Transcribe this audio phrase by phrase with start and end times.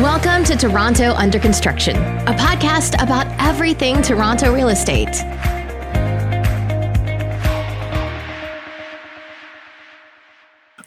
[0.00, 5.14] Welcome to Toronto Under Construction, a podcast about everything Toronto real estate.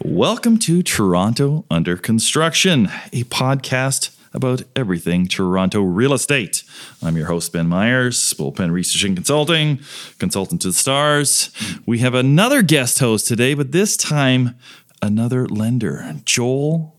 [0.03, 6.63] Welcome to Toronto Under Construction, a podcast about everything Toronto real estate.
[7.03, 9.79] I'm your host, Ben Myers, Bullpen Research and Consulting,
[10.17, 11.51] consultant to the stars.
[11.85, 14.55] We have another guest host today, but this time
[15.03, 16.92] another lender, Joel.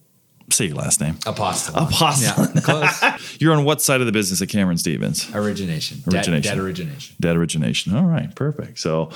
[0.51, 1.17] Say your last name.
[1.27, 1.75] Apostle.
[1.77, 2.45] Apostle.
[2.55, 3.41] Yeah, close.
[3.41, 5.35] You're on what side of the business at Cameron Stevens?
[5.35, 6.03] origination.
[6.07, 6.41] Origination.
[6.43, 7.17] Debt, origination.
[7.21, 7.97] Debt origination.
[7.97, 8.79] All right, perfect.
[8.79, 9.11] So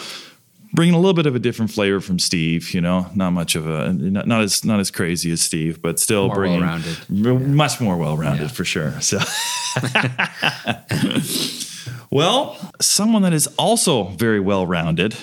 [0.73, 2.73] bringing a little bit of a different flavor from Steve.
[2.75, 5.99] You know, not much of a not, not as not as crazy as Steve, but
[6.01, 6.97] still More bringing well-rounded.
[7.11, 8.49] m- much more well-rounded Yeah.
[8.49, 9.01] for sure.
[9.01, 9.19] So.
[12.11, 15.15] Well, someone that is also very well rounded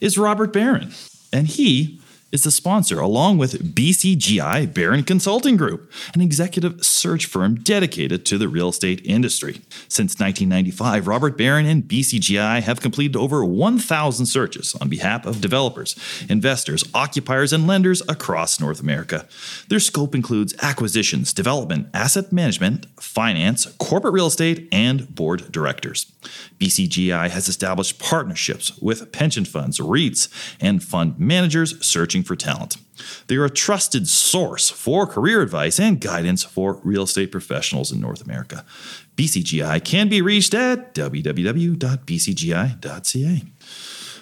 [0.00, 0.92] is Robert Baron,
[1.32, 1.97] and he
[2.30, 8.36] is the sponsor, along with BCGI Baron Consulting Group, an executive search firm dedicated to
[8.36, 9.62] the real estate industry.
[9.88, 15.96] Since 1995, Robert Baron and BCGI have completed over 1,000 searches on behalf of developers,
[16.28, 19.26] investors, occupiers, and lenders across North America.
[19.68, 26.12] Their scope includes acquisitions, development, asset management, finance, corporate real estate, and board directors.
[26.58, 30.28] BCGI has established partnerships with pension funds, REITs,
[30.60, 32.76] and fund managers searching for talent.
[33.28, 38.00] They are a trusted source for career advice and guidance for real estate professionals in
[38.00, 38.64] North America.
[39.16, 41.78] BCGI can be reached at www.bcgi.ca.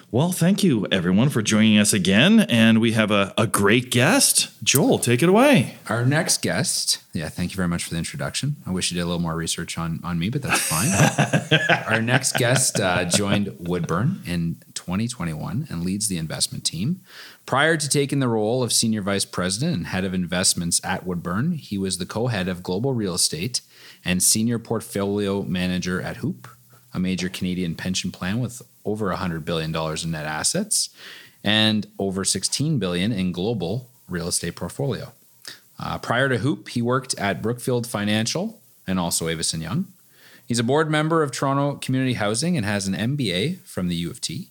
[0.09, 2.39] Well, thank you everyone for joining us again.
[2.39, 4.47] And we have a, a great guest.
[4.63, 5.75] Joel, take it away.
[5.89, 8.55] Our next guest, yeah, thank you very much for the introduction.
[8.65, 10.89] I wish you did a little more research on, on me, but that's fine.
[11.93, 17.01] Our next guest uh, joined Woodbourne in 2021 and leads the investment team.
[17.45, 21.51] Prior to taking the role of senior vice president and head of investments at Woodbourne,
[21.51, 23.59] he was the co head of global real estate
[24.05, 26.47] and senior portfolio manager at HOOPP,
[26.93, 30.89] a major Canadian pension plan with over $100 billion in net assets
[31.43, 35.11] and over 16 billion in global real estate portfolio.
[35.79, 39.87] Uh, prior to HOOPP, he worked at Brookfield Financial and also Avison Young.
[40.47, 44.09] He's a board member of Toronto Community Housing and has an MBA from the U
[44.09, 44.49] of T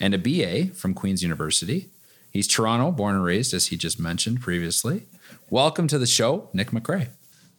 [0.00, 1.88] and a BA from Queen's University.
[2.30, 5.04] He's Toronto, born and raised, as he just mentioned previously.
[5.50, 7.08] Welcome to the show, Nick Macrae.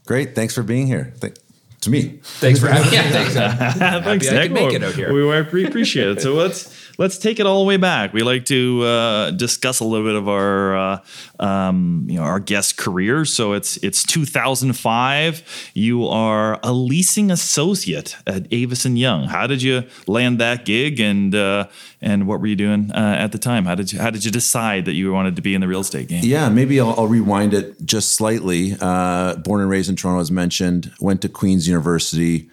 [0.05, 0.35] Great.
[0.35, 1.13] Thanks for being here.
[1.21, 1.37] Th-
[1.85, 2.19] to me.
[2.21, 2.95] Thanks for having me.
[2.97, 3.33] Yeah, thanks.
[3.33, 4.43] Thanks, happy I Nick.
[4.43, 5.13] could make Well, it out here.
[5.13, 6.21] We, we pre- appreciate it.
[6.21, 8.13] So let's let's take it all the way back.
[8.13, 10.99] We like to uh, discuss a little bit of our uh,
[11.39, 13.25] um, you know our guest career.
[13.25, 15.71] So it's it's 2005.
[15.73, 19.25] You are a leasing associate at Avison Young.
[19.25, 21.67] How did you land that gig, and uh,
[22.01, 23.65] and what were you doing uh, at the time?
[23.65, 25.81] How did you how did you decide that you wanted to be in the real
[25.81, 26.21] estate game?
[26.23, 28.75] Yeah, maybe I'll, I'll rewind it just slightly.
[28.79, 32.49] Uh, born and raised in Toronto, as mentioned, went to Queen's University.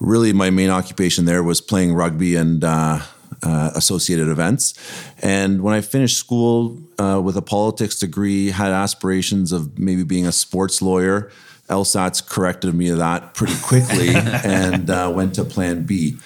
[0.00, 3.00] Really, my main occupation there was playing rugby and uh,
[3.44, 4.74] uh, associated events.
[5.22, 10.26] And when I finished school uh, with a politics degree, had aspirations of maybe being
[10.26, 11.30] a sports lawyer.
[11.68, 16.16] LSAT's corrected me of that pretty quickly and uh, went to Plan B.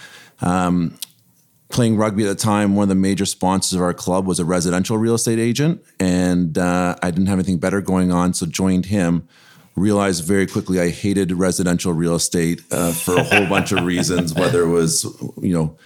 [1.70, 4.44] playing rugby at the time, one of the major sponsors of our club was a
[4.44, 8.86] residential real estate agent, and uh, I didn't have anything better going on, so joined
[8.86, 9.28] him.
[9.76, 14.34] Realized very quickly I hated residential real estate uh, for a whole bunch of reasons,
[14.34, 15.04] whether it was
[15.40, 15.76] you know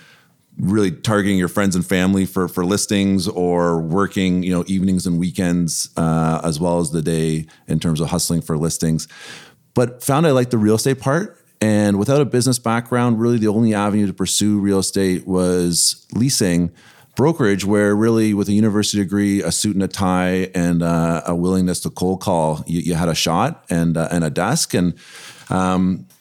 [0.59, 5.19] really targeting your friends and family for for listings or working you know evenings and
[5.19, 9.09] weekends uh, as well as the day in terms of hustling for listings.
[9.75, 11.39] But found i liked the real estate part.
[11.61, 16.73] And without a business background really the only avenue to pursue real estate was leasing
[17.15, 21.35] brokerage where really with a university degree a suit and a tie and uh, a
[21.35, 24.75] willingness to cold call you, you had a shot and uh, and a desk.
[24.75, 24.99] And
[25.51, 26.12] spe-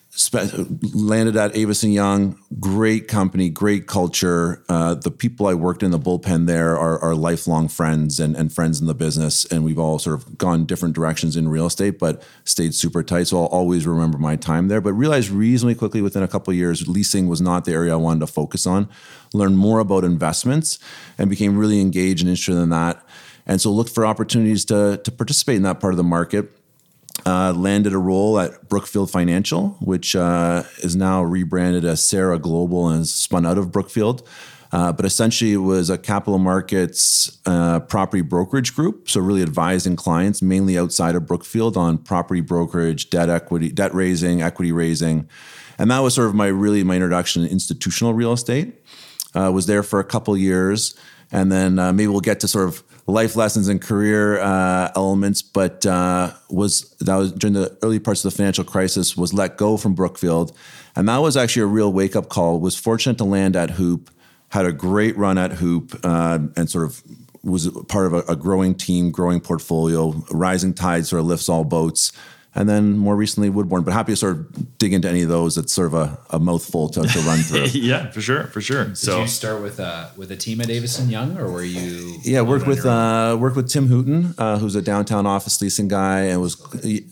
[0.94, 2.38] landed at Avison Young.
[2.60, 4.62] Great company, great culture.
[4.68, 8.52] Uh, the people I worked in the bullpen there are, are lifelong friends and, and
[8.52, 11.98] friends in the business, and we've all sort of gone different directions in real estate,
[11.98, 13.28] but stayed super tight.
[13.28, 14.82] So I'll always remember my time there.
[14.82, 18.20] But realized reasonably quickly within a couple years, leasing was not the area I wanted
[18.22, 18.90] to focus on.
[19.34, 20.78] Learned more about investments
[21.18, 23.02] and became really engaged and interested in that.
[23.46, 26.52] And so looked for opportunities to to participate in that part of the market
[27.26, 32.90] uh, landed a role at Brookfield Financial, which uh, is now rebranded as Sera Global
[32.90, 34.28] and spun out of Brookfield.
[34.74, 39.10] Uh, but essentially, it was a capital markets uh, property brokerage group.
[39.10, 44.42] So, really advising clients, mainly outside of Brookfield, on property brokerage, debt equity, debt raising,
[44.42, 45.28] equity raising,
[45.78, 48.76] and that was sort of my really my introduction to institutional real estate.
[49.36, 50.96] Uh, was there for a couple years,
[51.34, 55.42] and then uh, maybe we'll get to sort of life lessons and career uh, elements,
[55.42, 59.16] but uh, was that was during the early parts of the financial crisis.
[59.16, 60.56] Was let go from Brookfield,
[60.96, 62.60] and that was actually a real wake up call.
[62.60, 64.10] Was fortunate to land at HOOPP,
[64.50, 67.04] had a great run at HOOPP, uh, and sort of
[67.44, 70.12] was part of a, a growing team, growing portfolio.
[70.32, 72.12] Rising tide sort of lifts all boats
[72.54, 73.84] and then more recently Woodbourne.
[73.84, 75.58] But happy to sort of dig into any of those.
[75.58, 77.64] It's sort of a, a mouthful to, to run through.
[77.74, 78.86] yeah, for sure, for sure.
[78.86, 82.20] Did so you start with uh, with a team at Avison Young, or were you?
[82.24, 86.22] Yeah, worked with uh, worked with Tim Hooton, uh, who's a downtown office leasing guy,
[86.22, 86.62] and was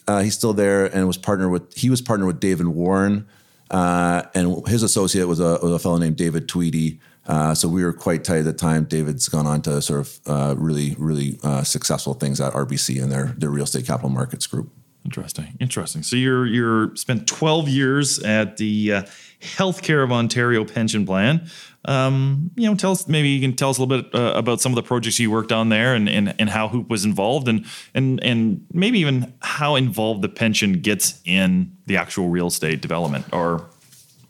[0.08, 3.26] uh, he's still there and was partnered with he was partnered with David Warren,
[3.72, 7.00] uh, and his associate was a was a fellow named David Tweedy.
[7.28, 8.86] Uh, so we were quite tight at the time.
[8.86, 13.12] David's gone on to sort of uh, really really uh, successful things at RBC and
[13.12, 14.72] their their real estate capital markets group.
[15.06, 16.04] Interesting, interesting.
[16.04, 19.04] So you're you're spent 12 years at the uh,
[19.42, 21.50] Healthcare of Ontario Pension Plan.
[21.86, 24.60] Um, you know, tell us maybe you can tell us a little bit uh, about
[24.60, 27.48] some of the projects you worked on there, and, and and how HOOPP was involved,
[27.48, 27.66] and
[27.96, 33.25] and and maybe even how involved the pension gets in the actual real estate development
[33.31, 33.69] or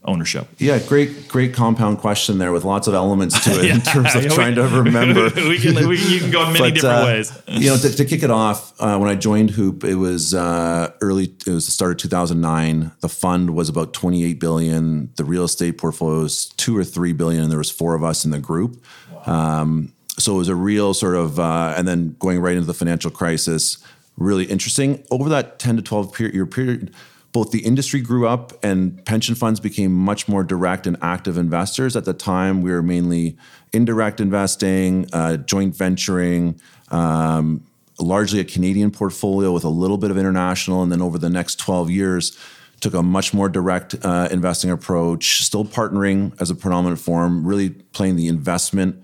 [0.06, 0.48] ownership.
[0.58, 4.24] Yeah, great, great compound question there with lots of elements to it in terms of
[4.24, 5.26] Yeah, we- trying to remember.
[5.36, 7.42] we can, we you can go in many But, different uh, ways.
[7.48, 10.92] you know, to, to kick it off, uh, when I joined HOOPP, it was uh,
[11.02, 11.26] early.
[11.46, 12.92] It was the start of 2009.
[13.02, 15.12] The fund was about 28 billion.
[15.18, 18.24] The real estate portfolio was two or three billion, and there was four of us
[18.24, 18.82] in the group.
[19.26, 22.74] Um, so it was a real sort of, uh, and then going right into the
[22.74, 23.78] financial crisis,
[24.18, 25.04] really interesting.
[25.12, 26.94] Over that 10 to 12 year period,
[27.32, 31.96] both the industry grew up and pension funds became much more direct and active investors.
[31.96, 33.38] At the time, we were mainly
[33.72, 36.60] indirect investing, uh, joint venturing,
[36.90, 37.64] um,
[38.00, 40.82] largely a Canadian portfolio with a little bit of international.
[40.82, 42.38] And then over the next 12 years,
[42.80, 47.70] took a much more direct uh, investing approach, still partnering as a predominant form, really
[47.70, 49.04] playing the investment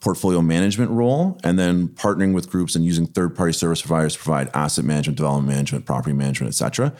[0.00, 4.48] portfolio management role, and then partnering with groups and using third-party service providers to provide
[4.54, 6.92] asset management, development management, property management, et cetera.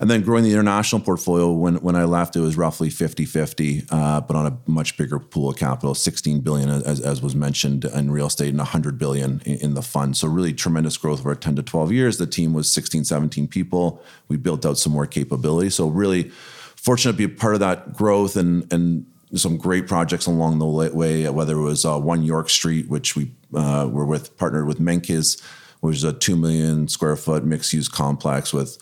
[0.00, 4.20] And then growing the international portfolio, when, when I left, it was roughly 50-50, uh,
[4.22, 8.10] but on a much bigger pool of capital, 16 billion, as, as was mentioned in
[8.10, 10.16] real estate, and 100 billion in, in the fund.
[10.16, 12.18] So really tremendous growth over 10 to 12 years.
[12.18, 14.02] The team was 16, 17 people.
[14.28, 15.70] We built out some more capability.
[15.70, 16.30] So really
[16.76, 20.66] fortunate to be a part of that growth and, and some great projects along the
[20.66, 24.78] way, whether it was uh, One York Street, which we uh, were with partnered with
[24.78, 25.42] Menkes,
[25.80, 28.78] which is a two million square foot mixed use complex with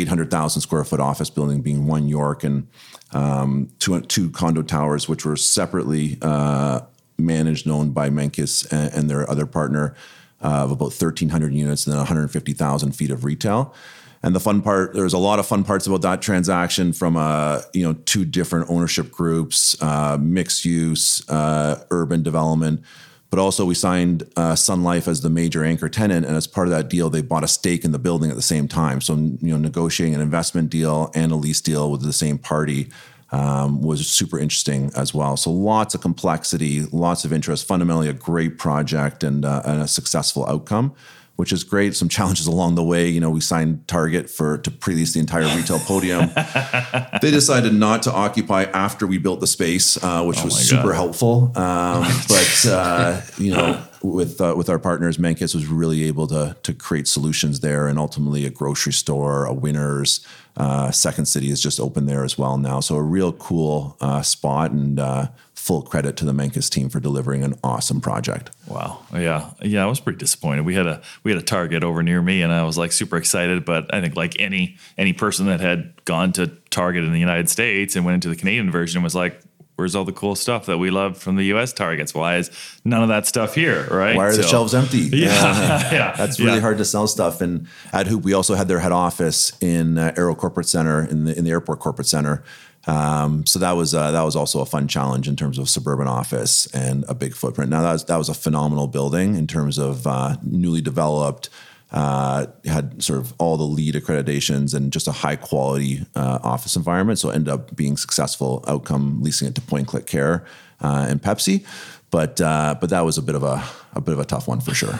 [0.00, 2.68] 800,000 square foot office building being One York and
[3.12, 6.80] um, two, two condo towers, which were separately uh,
[7.18, 9.94] managed and owned by Menkes and, and their other partner
[10.42, 13.74] uh, of about 1,300 units and then 150,000 feet of retail.
[14.22, 17.60] And the fun part, there's a lot of fun parts about that transaction from uh,
[17.72, 22.82] you know two different ownership groups, uh, mixed use, uh, urban development,
[23.30, 26.66] but also we signed uh, Sun Life as the major anchor tenant, and as part
[26.66, 29.00] of that deal, they bought a stake in the building at the same time.
[29.00, 32.90] So you know, negotiating an investment deal and a lease deal with the same party
[33.32, 35.36] um, was super interesting as well.
[35.36, 37.66] So lots of complexity, lots of interest.
[37.66, 40.94] Fundamentally, a great project and, uh, and a successful outcome
[41.36, 41.94] which is great.
[41.94, 43.08] Some challenges along the way.
[43.08, 46.30] You know, we signed Target for to pre-lease the entire retail podium.
[47.22, 50.94] they decided not to occupy after we built the space, uh, which was super God.
[50.94, 51.52] helpful.
[51.54, 56.56] Um, but uh, you know, with uh, with our partners, Menkes was really able to
[56.62, 60.26] to create solutions there, and ultimately a grocery store, a Winners.
[60.56, 64.22] Uh, Second City is just open there as well now, so a real cool uh,
[64.22, 65.26] spot, and uh,
[65.66, 68.52] full credit to the Menkes team for delivering an awesome project.
[68.68, 69.04] Wow.
[69.12, 69.50] Yeah.
[69.60, 69.82] Yeah.
[69.82, 70.64] I was pretty disappointed.
[70.64, 73.16] We had a we had a Target over near me, and I was like super
[73.16, 73.64] excited.
[73.64, 77.48] But I think like any any person that had gone to Target in the United
[77.48, 79.40] States and went into the Canadian version was like,
[79.74, 81.72] "Where's all the cool stuff that we love from the U.S.
[81.72, 82.14] Targets?
[82.14, 82.48] Why is
[82.84, 83.88] none of that stuff here?
[83.90, 84.14] Right?
[84.14, 84.98] Why are the shelves empty?
[85.12, 85.92] Yeah.
[85.92, 86.14] yeah.
[86.16, 86.60] That's really yeah.
[86.60, 87.40] hard to sell stuff.
[87.40, 91.24] And at HOOPP, we also had their head office in uh, Aero Corporate Center in
[91.24, 92.44] the in the airport corporate center.
[92.86, 96.06] Um, so that was uh, that was also a fun challenge in terms of suburban
[96.06, 97.70] office and a big footprint.
[97.70, 101.48] Now that was that was a phenomenal building in terms of uh, newly developed.
[101.92, 106.74] Uh, had sort of all the LEED accreditations and just a high quality uh, office
[106.74, 107.16] environment.
[107.16, 110.44] So ended up being successful outcome leasing it to PointClickCare
[110.80, 111.64] uh, and Pepsi.
[112.10, 113.64] But uh, but that was a bit of a
[113.94, 114.98] a bit of a tough one for sure.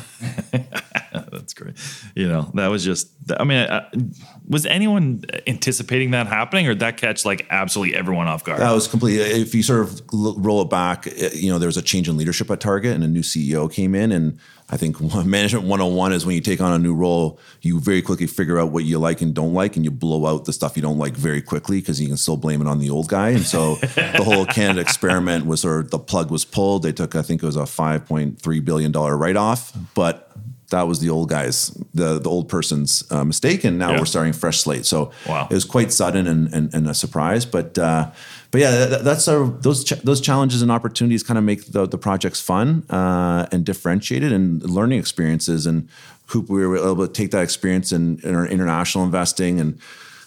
[1.32, 1.76] That's great.
[2.14, 3.10] You know, that was just.
[3.38, 3.90] I mean, uh,
[4.48, 8.60] was anyone anticipating that happening, or did that catch like absolutely everyone off guard?
[8.60, 9.24] That was completely.
[9.24, 12.16] If you sort of roll it back, eh, you know, there was a change in
[12.16, 14.12] leadership at Target, and a new CEO came in.
[14.12, 14.38] And
[14.70, 18.02] I think one- management 101 is when you take on a new role, you very
[18.02, 20.76] quickly figure out what you like and don't like, and you blow out the stuff
[20.76, 23.30] you don't like very quickly because you can still blame it on the old guy.
[23.30, 26.82] And so the whole Canada experiment was sort of the plug was pulled.
[26.82, 30.25] They took, I think it was a 5.3 billion dollar write off, but
[30.70, 33.98] that was the old guys, the the old person's uh, mistake, and now Yeah.
[34.00, 34.84] we're starting fresh slate.
[34.86, 35.46] So Wow.
[35.50, 38.10] it was quite sudden and and, and a surprise, but uh,
[38.50, 41.86] but yeah, that, that's our, those ch- those challenges and opportunities kind of make the
[41.86, 45.66] the projects fun uh, and differentiated and learning experiences.
[45.66, 45.88] And
[46.28, 49.78] HOOPP, we were able to take that experience in, in our international investing and.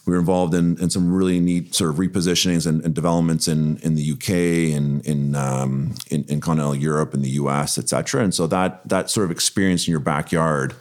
[0.09, 3.77] We were involved in, in some really neat sort of repositionings and, and developments in,
[3.77, 8.23] in the UK and in, um, in in continental Europe and the US, et cetera.
[8.23, 10.73] And so that that sort of experience in your backyard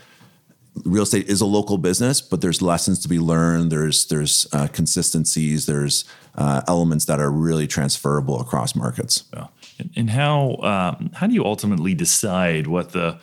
[0.84, 3.70] real estate is a local business, but there's lessons to be learned.
[3.70, 5.66] There's there's uh, consistencies.
[5.66, 6.04] There's
[6.34, 9.24] uh, elements that are really transferable across markets.
[9.34, 9.46] Yeah.
[9.94, 13.20] And, how um, how do you ultimately decide what the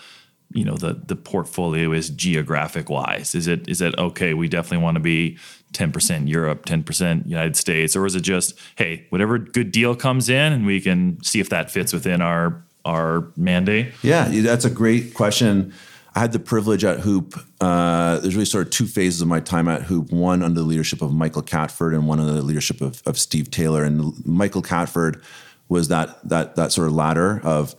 [0.54, 3.36] you know the the portfolio is geographic wise?
[3.36, 4.34] Is it is it okay?
[4.34, 5.38] We definitely want to be
[5.75, 9.96] ten percent Europe, ten percent United States, or is it just hey, whatever good deal
[9.96, 13.94] comes in, and we can see if that fits within our our mandate?
[14.01, 15.74] Yeah, that's a great question.
[16.15, 17.36] I had the privilege at HOOPP.
[17.60, 20.12] Uh, there's really sort of two phases of my time at HOOPP.
[20.12, 23.51] One under the leadership of Michael Catford, and one under the leadership of, of Steve
[23.51, 23.84] Taylor.
[23.84, 25.22] And Michael Catford
[25.67, 27.75] was that that that sort of ladder of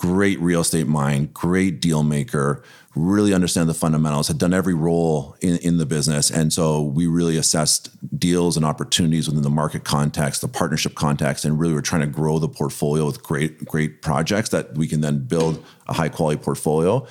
[0.00, 2.64] great real estate mind, great deal maker,
[2.96, 6.30] really understand the fundamentals, had done every role in, in the business.
[6.30, 11.44] And so we really assessed deals and opportunities within the market context, the partnership context,
[11.44, 15.02] and really were trying to grow the portfolio with great, great projects that we can
[15.02, 17.06] then build a high quality portfolio.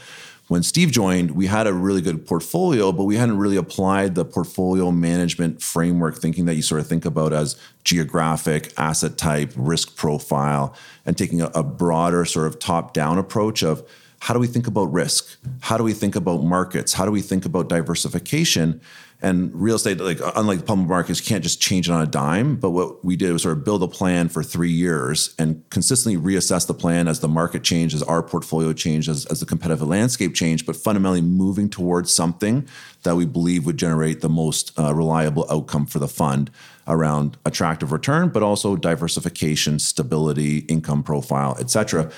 [0.50, 4.26] When Steve joined, we had a really good portfolio, but we hadn't really applied the
[4.26, 9.96] portfolio management framework thinking that you sort of think about as geographic, asset type, risk
[9.96, 10.74] profile,
[11.06, 13.88] and taking a, a broader sort of top down approach of
[14.22, 15.38] how do we think about risk?
[15.60, 16.94] How do we think about markets?
[16.94, 18.82] How do we think about diversification?
[19.22, 22.56] And real estate, like unlike the public markets, can't just change it on a dime.
[22.56, 26.18] But what we did was sort of build a plan for three years and consistently
[26.18, 29.86] reassess the plan as the market changed, as our portfolio changed, as, as the competitive
[29.86, 32.66] landscape changed, but fundamentally moving towards something
[33.04, 36.50] that we believe would generate the most uh, reliable outcome for the fund
[36.88, 42.10] around attractive return, but also diversification, stability, income profile, et cetera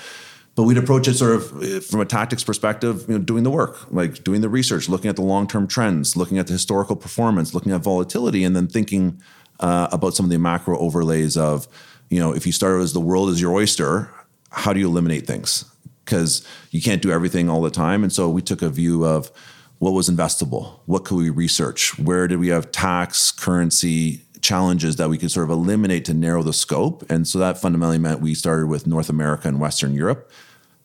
[0.54, 3.50] but we'd approach it sort of eh, from a tactics perspective, you know, doing the
[3.50, 7.54] work, like doing the research, looking at the long-term trends, looking at the historical performance,
[7.54, 9.20] looking at volatility, and then thinking
[9.60, 11.66] uh, about some of the macro overlays of,
[12.10, 14.10] you know, if you start as the world is your oyster,
[14.50, 15.64] how do you eliminate things?
[16.04, 19.30] Because you can't do everything all the time, and so we took a view of
[19.78, 25.08] what was investable, what could we research, where did we have tax, currency, challenges that
[25.08, 27.08] we could sort of eliminate to narrow the scope.
[27.10, 30.30] And so that fundamentally meant we started with North America and Western Europe.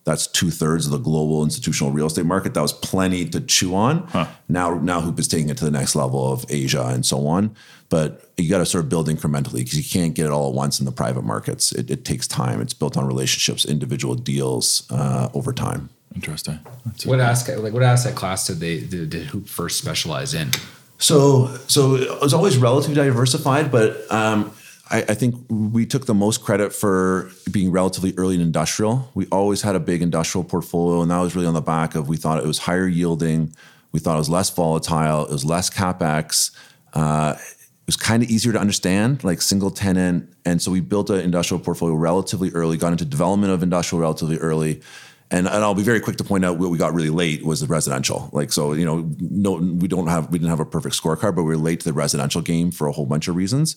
[0.05, 2.53] That's two thirds of the global institutional real estate market.
[2.53, 4.07] That was plenty to chew on.
[4.47, 7.53] Now, now HOOPP is taking it to the next level of Asia and so on.
[7.89, 10.53] But you got to sort of build incrementally because you can't get it all at
[10.55, 11.73] once in the private markets.
[11.73, 12.61] It, it takes time.
[12.61, 15.89] It's built on relationships, individual deals uh, over time.
[16.15, 16.59] Interesting.
[16.85, 20.51] That's What asset like what asset class did they did, did HOOPP first specialize in?
[20.97, 24.51] So, so it was always relatively diversified, but um,
[24.89, 29.11] I, I think we took the most credit for being relatively early in industrial.
[29.13, 32.07] We always had a big industrial portfolio, and that was really on the back of
[32.07, 33.53] we thought it was higher yielding,
[33.91, 36.51] we thought it was less volatile, it was less capex.
[36.93, 41.09] Uh, it was kind of easier to understand, like single tenant, and so we built
[41.09, 42.75] an industrial portfolio relatively early.
[42.75, 44.81] Got into development of industrial relatively early.
[45.29, 47.59] And, and I'll be very quick to point out what we got really late was
[47.59, 48.29] the residential.
[48.31, 51.43] Like so, you know, no, we don't have we didn't have a perfect scorecard, but
[51.43, 53.75] we were late to the residential game for a whole bunch of reasons.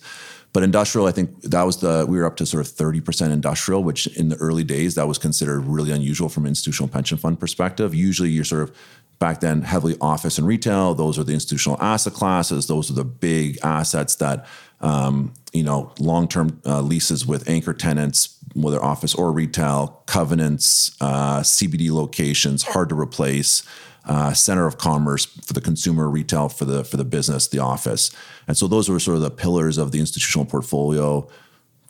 [0.53, 3.33] But industrial, I think that was the we were up to sort of thirty percent
[3.33, 7.19] industrial, which in the early days that was considered really unusual from an institutional pension
[7.19, 7.95] fund perspective.
[7.95, 8.77] Usually, you're sort of
[9.19, 10.95] back then heavily office and retail.
[10.95, 12.67] Those are the institutional asset classes.
[12.67, 14.47] Those are the big assets that
[14.81, 21.41] um, you know long-term uh, leases with anchor tenants, whether office or retail, covenants, uh,
[21.41, 23.63] CBD locations, hard to replace.
[24.07, 28.11] Uh, center of commerce for the consumer, retail for the for the business, the office,
[28.49, 31.29] and so those were sort of the pillars of the institutional portfolio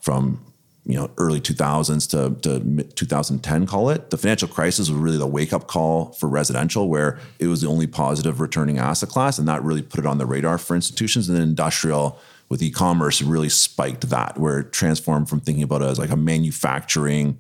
[0.00, 0.45] from
[0.87, 5.26] you know early 2000s to, to 2010 call it the financial crisis was really the
[5.26, 9.47] wake up call for residential where it was the only positive returning asset class and
[9.47, 12.19] that really put it on the radar for institutions and then industrial
[12.50, 16.16] with e-commerce really spiked that where it transformed from thinking about it as like a
[16.16, 17.38] manufacturing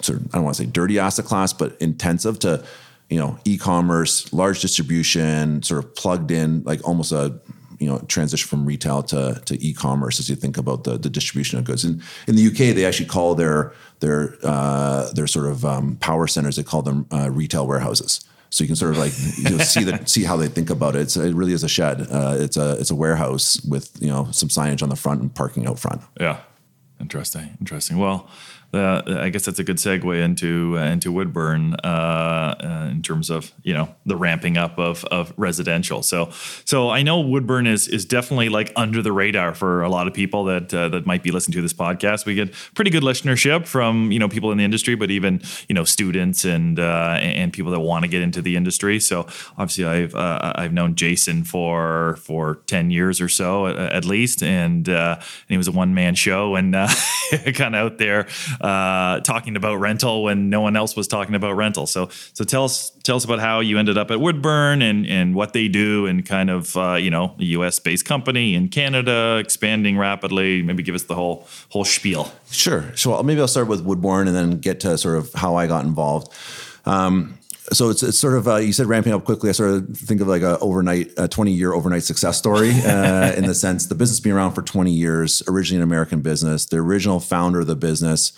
[0.00, 2.64] sort of, I don't want to say dirty asset class but intensive to
[3.10, 7.38] you know e-commerce large distribution sort of plugged in like almost a
[7.82, 11.58] you know transition from retail to, to e-commerce as you think about the, the distribution
[11.58, 11.84] of goods.
[11.84, 16.28] And in the UK, they actually call their their uh, their sort of um, power
[16.28, 16.54] centers.
[16.54, 18.24] They call them uh, retail warehouses.
[18.52, 20.94] So you can sort of like you know, see the see how they think about
[20.94, 21.00] it.
[21.00, 22.06] It's, it really is a shed.
[22.10, 25.34] Uh, it's a it's a warehouse with you know some signage on the front and
[25.34, 26.02] parking out front.
[26.20, 26.40] Yeah.
[27.00, 27.56] Interesting.
[27.60, 27.96] Interesting.
[27.96, 28.28] Well,
[28.74, 33.28] uh, I guess that's a good segue into uh, into Woodbourne uh, uh, in terms
[33.28, 36.02] of you know the ramping up of of residential.
[36.02, 36.30] So
[36.64, 40.14] so I know Woodbourne is is definitely like under the radar for a lot of
[40.14, 42.24] people that uh, that might be listening to this podcast.
[42.24, 45.74] We get pretty good listenership from you know people in the industry, but even you
[45.74, 49.00] know students and uh, and people that want to get into the industry.
[49.00, 49.26] So
[49.58, 54.88] obviously I've I've known Jason for for ten years or so at, at least, and
[54.88, 56.72] and he was a one man show and
[57.54, 58.26] kind of out there
[58.62, 61.86] uh, talking about rental when no one else was talking about rental.
[61.86, 65.34] So so tell us tell us about how you ended up at Woodbourne and and
[65.34, 67.78] what they do and kind of uh, you know a U.S.
[67.78, 70.62] based company in Canada expanding rapidly.
[70.62, 72.32] Maybe give us the whole whole spiel.
[72.50, 72.92] Sure.
[72.96, 75.84] So maybe I'll start with Woodbourne and then get to sort of how I got
[75.84, 76.32] involved.
[76.84, 77.38] Um,
[77.70, 79.48] so it's, it's sort of uh, you said ramping up quickly.
[79.48, 83.32] I sort of think of like a overnight, a twenty year overnight success story uh,
[83.32, 85.42] in the sense the business being around for twenty years.
[85.46, 86.66] Originally an American business.
[86.66, 88.32] The original founder of the business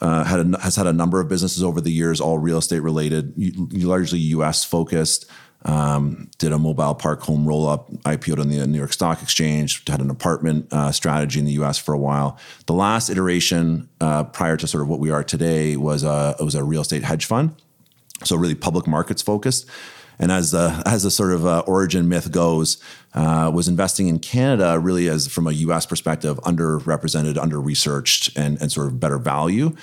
[0.00, 2.80] uh, had a, has had a number of businesses over the years, all real estate
[2.80, 3.32] related,
[3.72, 4.64] largely U.S.
[4.64, 5.26] focused.
[5.64, 9.82] Um, did a mobile park home roll up, IPO'd on the New York Stock Exchange,
[9.88, 12.38] had an apartment uh, strategy in the US for a while.
[12.66, 16.54] The last iteration uh, prior to sort of what we are today was a, was
[16.54, 17.56] a real estate hedge fund
[18.24, 19.68] so really public markets focused.
[20.18, 22.78] And as the as the sort of uh, origin myth goes,
[23.14, 25.84] uh, was investing in Canada really as from a U.S.
[25.84, 29.74] perspective, underrepresented, under researched, and and sort of better value.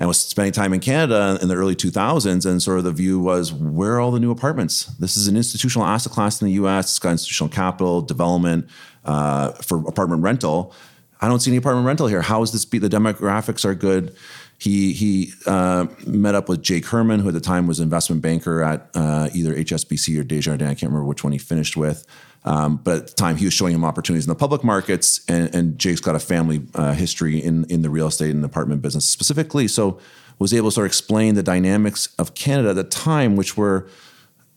[0.00, 3.18] And was spending time in Canada in the early 2000s, and sort of the view
[3.18, 4.84] was, where are all the new apartments?
[4.84, 6.84] This is an institutional asset class in the U.S.
[6.84, 8.68] It's got institutional capital, development
[9.04, 10.72] uh, for apartment rental.
[11.20, 12.22] I don't see any apartment rental here.
[12.22, 12.64] How is this?
[12.64, 14.14] Be the demographics are good
[14.58, 18.62] he he uh, met up with Jake Herman, who at the time was investment banker
[18.62, 20.68] at uh, either HSBC or Desjardins.
[20.68, 22.04] I can't remember which one he finished with.
[22.44, 25.54] Um, but at the time, he was showing him opportunities in the public markets, and,
[25.54, 29.08] and Jake's got a family uh, history in in the real estate and apartment business
[29.08, 29.68] specifically.
[29.68, 30.00] So
[30.40, 33.88] was able to sort of explain the dynamics of Canada at the time, which were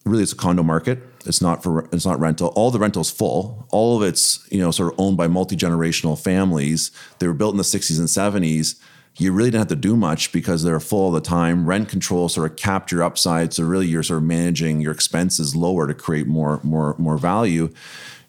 [0.06, 1.00] really it's a condo market.
[1.26, 2.48] It's not for it's not rental.
[2.56, 3.68] All the rentals full.
[3.70, 6.90] All of it's you know sort of owned by multi generational families.
[7.20, 8.80] They were built in the 60s and 70s
[9.18, 11.66] you really didn't have to do much because they're full all the time.
[11.66, 15.56] Rent control sort of capped your upside, so really you're sort of managing your expenses
[15.56, 17.70] lower to create more more more value.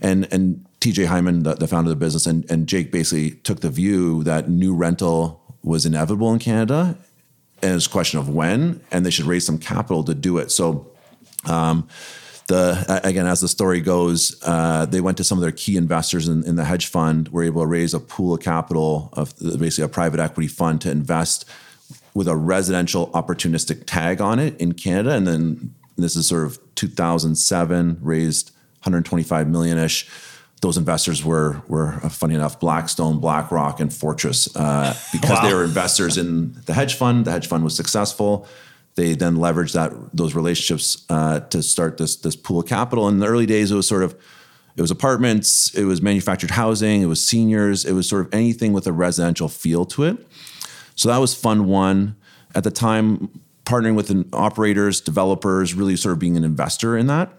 [0.00, 3.60] And and TJ Hyman, the, the founder of the business, and and Jake basically took
[3.60, 6.98] the view that new rental was inevitable in Canada,
[7.62, 10.50] and it's a question of when, and they should raise some capital to do it.
[10.50, 10.88] So.
[11.44, 11.88] Um,
[12.48, 16.28] the again, as the story goes, uh, they went to some of their key investors
[16.28, 19.84] in, in, the hedge fund, were able to raise a pool of capital of basically
[19.84, 21.44] a private equity fund to invest
[22.14, 26.58] with a residential opportunistic tag on it in Canada, and then this is sort of
[26.74, 28.50] 2007 raised
[28.80, 30.08] 125 million ish.
[30.60, 35.48] Those investors were were uh, funny enough Blackstone, BlackRock, and Fortress uh, because wow.
[35.48, 37.24] they were investors in the hedge fund.
[37.24, 38.46] The hedge fund was successful
[38.94, 43.08] they then leveraged that those relationships uh, to start this this pool of capital.
[43.08, 44.14] In the early days, it was sort of
[44.76, 48.72] it was apartments, it was manufactured housing, it was seniors, it was sort of anything
[48.72, 50.26] with a residential feel to it.
[50.94, 52.16] So that was fund one.
[52.54, 57.32] At the time, partnering with operators, developers, really sort of being an investor in that.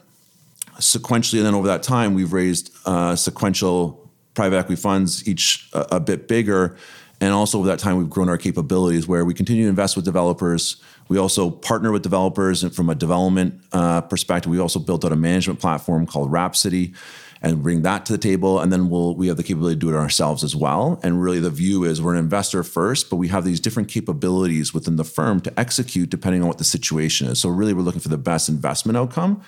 [0.80, 5.98] Sequentially, and then over that time, we've raised uh, sequential private equity funds, each a,
[5.98, 6.76] a bit bigger.
[7.22, 10.06] And also over that time, we've grown our capabilities where we continue to invest with
[10.06, 15.12] developers we also partner with developers, from a development uh, perspective, we also built out
[15.12, 16.94] a management platform called Rhapsody,
[17.42, 18.60] and bring that to the table.
[18.60, 21.00] And then we'll we have the capability to do it ourselves as well.
[21.04, 24.74] And really, the view is we're an investor first, but we have these different capabilities
[24.74, 27.40] within the firm to execute depending on what the situation is.
[27.40, 29.42] So really, we're looking for the best investment outcome.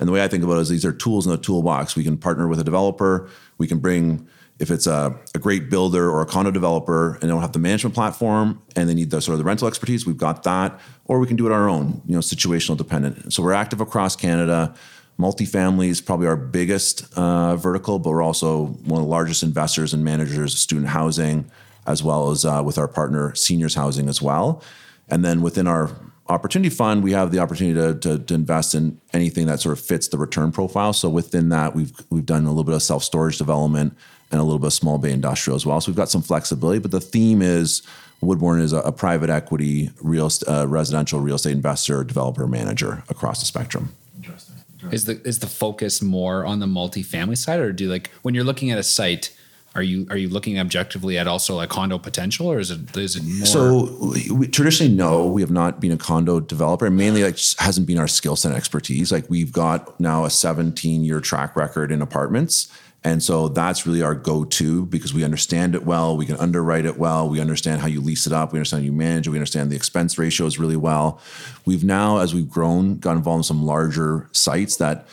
[0.00, 1.94] And the way I think about it is these are tools in the toolbox.
[1.94, 3.28] We can partner with a developer.
[3.58, 4.26] We can bring
[4.62, 7.58] if it's a, a, great builder or a condo developer and they don't have the
[7.58, 10.78] management platform and they need the sort of the rental expertise, we've got that.
[11.06, 13.32] Or we can do it our own, you know, situational dependent.
[13.32, 14.72] So we're active across Canada.
[15.18, 19.92] Multifamily is probably our biggest uh, vertical, but we're also one of the largest investors
[19.92, 21.50] and managers of student housing,
[21.88, 24.62] as well as uh, with our partner seniors housing as well.
[25.08, 25.90] And then within our
[26.28, 29.84] opportunity fund, we have the opportunity to, to, to, invest in anything that sort of
[29.84, 30.92] fits the return profile.
[30.92, 33.98] So within that, we've we've done a little bit of self storage development
[34.32, 35.80] and a little bit of small bay industrial as well.
[35.80, 37.82] So we've got some flexibility, but the theme is
[38.22, 43.40] Woodbourne is a, a private equity real uh, residential real estate investor, developer, manager across
[43.40, 43.94] the spectrum.
[44.16, 44.56] Interesting.
[44.74, 44.94] Interesting.
[44.94, 48.44] Is the is the focus more on the multifamily side, or do like when you're
[48.44, 49.36] looking at a site?
[49.74, 53.16] Are you are you looking objectively at also like condo potential, or is it is
[53.16, 53.46] it more?
[53.46, 56.90] So we, traditionally, no, we have not been a condo developer.
[56.90, 59.10] Mainly, like hasn't been our skill set expertise.
[59.10, 62.68] Like we've got now a 17 year track record in apartments,
[63.04, 66.98] And so that's really our go-to because we understand it well, we can underwrite it
[66.98, 69.38] well, we understand how you lease it up, we understand how you manage it, we
[69.38, 71.20] understand the expense ratios really well.
[71.64, 75.06] We've now, as we've grown, got involved in some larger sites that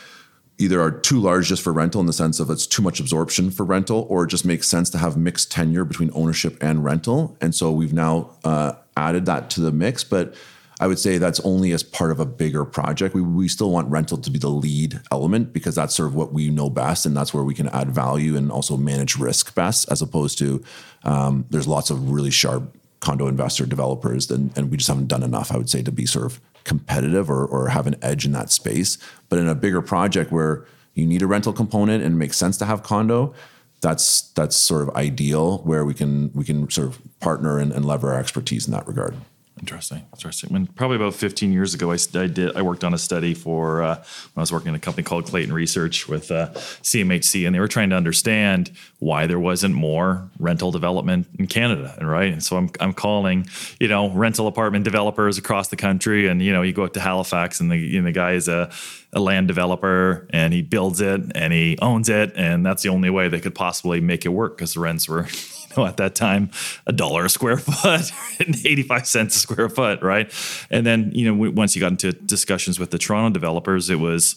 [0.58, 3.50] either are too large just for rental in the sense of it's too much absorption
[3.50, 7.36] for rental, or it just makes sense to have mixed tenure between ownership and rental.
[7.40, 10.34] And so we've now uh, added that to the mix, but
[10.80, 13.14] I would say that's only as part of a bigger project.
[13.14, 16.32] We, we still want rental to be the lead element because that's sort of what
[16.32, 19.90] we know best, and that's where we can add value and also manage risk best,
[19.92, 20.64] as opposed to
[21.04, 25.22] um, there's lots of really sharp condo investor developers, and, and we just haven't done
[25.22, 28.32] enough, I would say, to be sort of competitive or, or have an edge in
[28.32, 28.96] that space.
[29.28, 32.56] But in a bigger project where you need a rental component and it makes sense
[32.58, 33.34] to have condo,
[33.80, 37.84] that's that's sort of ideal where we can we can sort of partner and, and
[37.84, 39.16] lever our expertise in that regard.
[39.58, 40.06] Interesting.
[40.14, 40.52] Interesting.
[40.52, 42.56] When probably about 15 years ago, I, I did.
[42.56, 45.26] I worked on a study for uh, when I was working in a company called
[45.26, 50.30] Clayton Research with uh, CMHC, and they were trying to understand why there wasn't more
[50.38, 51.94] rental development in Canada.
[51.98, 56.26] And right, and so I'm I'm calling you know rental apartment developers across the country,
[56.26, 58.48] and you know you go up to Halifax, and the you know, the guy is
[58.48, 58.70] a
[59.12, 63.10] a land developer and he builds it and he owns it and that's the only
[63.10, 65.26] way they could possibly make it work because the rents were
[65.76, 66.50] know, at that time,
[66.86, 70.32] a dollar a square foot and 85 cents a square foot, right?
[70.70, 74.36] And then, you know, once you got into discussions with the Toronto developers, it was,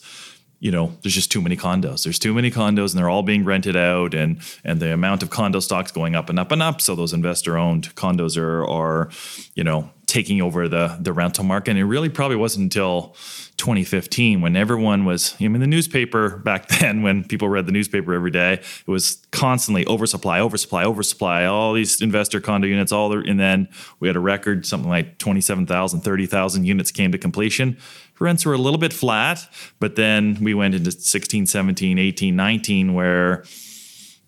[0.64, 2.06] you know, there's just too many condos.
[2.06, 5.30] There's too many condos and they're all being rented out and and the amount of
[5.30, 6.80] condo stocks going up and up and up.
[6.80, 9.10] So those investor owned condos are are,
[9.56, 11.72] you know, taking over the the rental market.
[11.72, 13.14] And it really probably wasn't until
[13.58, 18.14] 2015 when everyone was I mean the newspaper back then when people read the newspaper
[18.14, 23.20] every day it was constantly oversupply oversupply oversupply all these investor condo units all the,
[23.20, 27.78] and then we had a record something like 27,000 30,000 units came to completion
[28.24, 29.48] rents were a little bit flat
[29.80, 33.44] but then we went into 16 17 18 19 where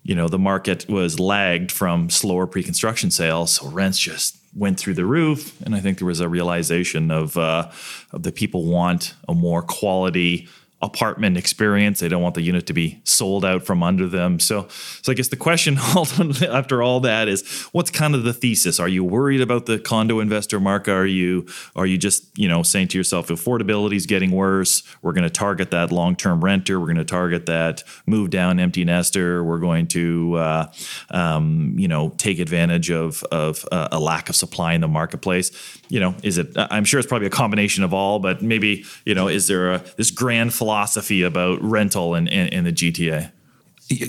[0.06, 3.52] you know the market was lagged from slower pre-construction sales.
[3.54, 7.36] So rents just went through the roof, and I think there was a realization of
[7.36, 7.70] uh,
[8.12, 10.48] of the people want a more quality
[10.86, 12.00] apartment experience.
[12.00, 14.40] They don't want the unit to be sold out from under them.
[14.40, 14.68] So,
[15.02, 15.78] so I guess the question
[16.48, 18.80] after all that is, what's kind of the thesis?
[18.80, 20.92] Are you worried about the condo investor market?
[20.92, 24.82] Are you are you just you know saying to yourself, affordability is getting worse?
[25.02, 26.78] We're going to target that long term renter.
[26.78, 29.42] We're going to target that move down empty nester.
[29.42, 30.72] We're going to uh,
[31.10, 35.50] um, you know take advantage of of uh, a lack of supply in the marketplace.
[35.88, 36.48] You know, is it?
[36.56, 39.78] I'm sure it's probably a combination of all, but maybe you know, is there a
[39.96, 43.30] this grand philosophy about rental in, in, in the GTA?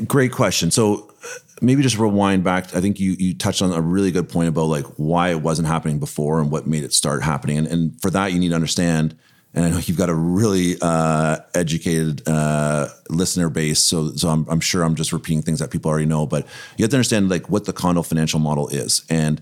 [0.07, 0.71] Great question.
[0.71, 1.13] So
[1.61, 2.75] maybe just rewind back.
[2.75, 5.67] I think you you touched on a really good point about like why it wasn't
[5.67, 7.57] happening before and what made it start happening.
[7.57, 9.17] And, and for that, you need to understand.
[9.53, 14.45] And I know you've got a really uh, educated uh, listener base, so so I'm,
[14.49, 16.27] I'm sure I'm just repeating things that people already know.
[16.27, 16.45] But
[16.77, 19.41] you have to understand like what the condo financial model is, and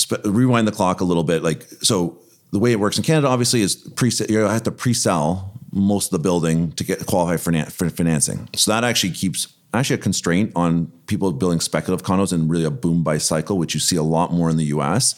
[0.00, 1.42] sp- rewind the clock a little bit.
[1.42, 2.18] Like so,
[2.50, 6.10] the way it works in Canada, obviously, is pre you have to pre-sell most of
[6.12, 8.48] the building to get qualify for, for financing.
[8.54, 12.70] So that actually keeps actually a constraint on people building speculative condos and really a
[12.70, 15.14] boom by cycle, which you see a lot more in the U.S.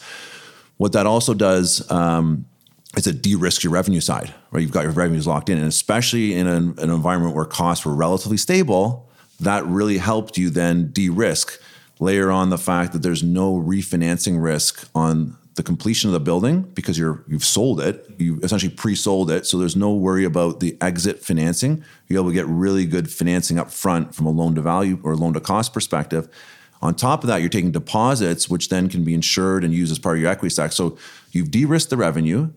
[0.77, 2.45] What that also does um,
[2.97, 4.61] is it de-risks your revenue side, right?
[4.61, 7.93] You've got your revenues locked in, and especially in an, an environment where costs were
[7.93, 11.59] relatively stable, that really helped you then de-risk.
[12.01, 16.63] Layer on the fact that there's no refinancing risk on the completion of the building
[16.73, 20.75] because you're you've sold it, you've essentially pre-sold it, so there's no worry about the
[20.81, 21.83] exit financing.
[22.07, 25.15] You're able to get really good financing up front from a loan to value or
[25.15, 26.27] loan to cost perspective.
[26.81, 29.99] On top of that, you're taking deposits, which then can be insured and used as
[29.99, 30.71] part of your equity stack.
[30.71, 30.97] So
[31.31, 32.49] you've de-risked the revenue,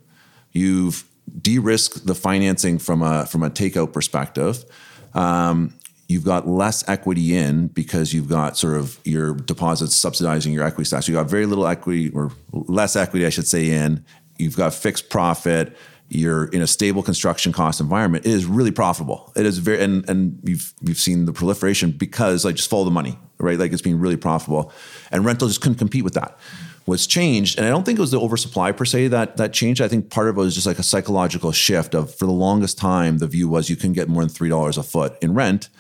[0.53, 1.05] you've
[1.43, 4.65] de-risked the financing from a from a takeout perspective.
[5.13, 5.75] Um,
[6.09, 10.85] you've got less equity in because you've got sort of your deposits subsidizing your equity
[10.85, 11.03] stack.
[11.03, 14.05] So you've got very little equity or less equity, I should say, in.
[14.39, 15.77] You've got fixed profit.
[16.09, 18.27] You're in a stable construction cost environment.
[18.27, 19.33] It is really profitable.
[19.37, 22.91] It is very, and and you've you've seen the proliferation because like just follow the
[22.91, 23.59] money, right?
[23.59, 24.73] Like it's been really profitable,
[25.11, 26.39] and rental just couldn't compete with that.
[26.85, 29.81] What's changed, and I don't think it was the oversupply per se that that changed.
[29.81, 32.77] I think part of it was just like a psychological shift of for the longest
[32.77, 35.71] time the view was you couldn't get more than three dollars a foot in rent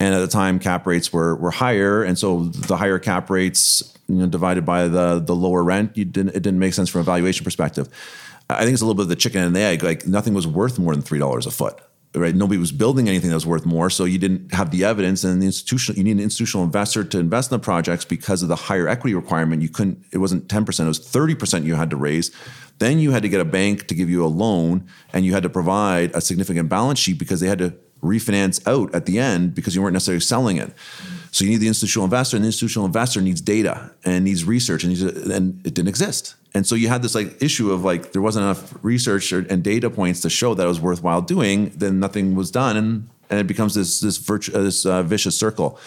[0.00, 2.02] and at the time cap rates were were higher.
[2.02, 6.30] And so the higher cap rates you know divided by the the lower rent didn't
[6.30, 7.88] it didn't make sense from a valuation perspective.
[8.50, 9.82] I think it's a little bit of the chicken and the egg.
[9.82, 11.80] Like nothing was worth more than three dollars a foot
[12.14, 12.34] right?
[12.34, 13.90] Nobody was building anything that was worth more.
[13.90, 17.18] So you didn't have the evidence and the institutional you need an institutional investor to
[17.18, 19.62] invest in the projects because of the higher equity requirement.
[19.62, 22.30] You couldn't it wasn't 10% it was 30% you had to raise.
[22.78, 25.42] Then you had to get a bank to give you a loan and you had
[25.42, 29.54] to provide a significant balance sheet because they had to refinance out at the end
[29.54, 30.72] because you weren't necessarily selling it.
[31.32, 34.84] So you need the institutional investor, and the institutional investor needs data and needs research,
[34.84, 36.36] and, needs, and it didn't exist.
[36.54, 39.64] And so you had this like issue of like there wasn't enough research or, and
[39.64, 41.70] data points to show that it was worthwhile doing.
[41.70, 45.36] Then nothing was done, and and it becomes this this virtu- uh, this uh, vicious
[45.36, 45.78] circle.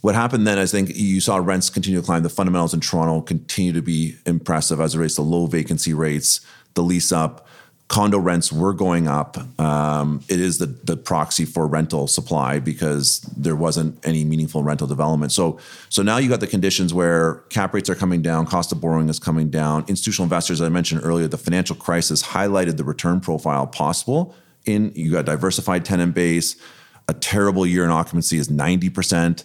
[0.00, 0.58] What happened then?
[0.58, 2.22] I think you saw rents continue to climb.
[2.22, 6.40] The fundamentals in Toronto continue to be impressive as it relates to low vacancy rates,
[6.74, 7.46] the lease up
[7.88, 9.38] condo rents were going up.
[9.58, 14.86] Um, it is the, the proxy for rental supply because there wasn't any meaningful rental
[14.86, 15.32] development.
[15.32, 18.80] So, so now you got the conditions where cap rates are coming down, cost of
[18.80, 19.86] borrowing is coming down.
[19.88, 24.34] Institutional investors, as I mentioned earlier, the financial crisis highlighted the return profile possible.
[24.66, 26.56] In you got diversified tenant base.
[27.08, 29.44] A terrible year in occupancy is ninety percent.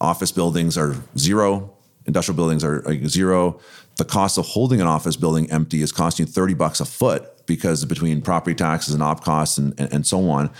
[0.00, 1.72] Office buildings are zero.
[2.04, 3.60] Industrial buildings are zero.
[3.96, 7.46] The cost of holding an office building empty is costing you 30 bucks a foot
[7.46, 10.50] because between property taxes and op costs and, and, and so on.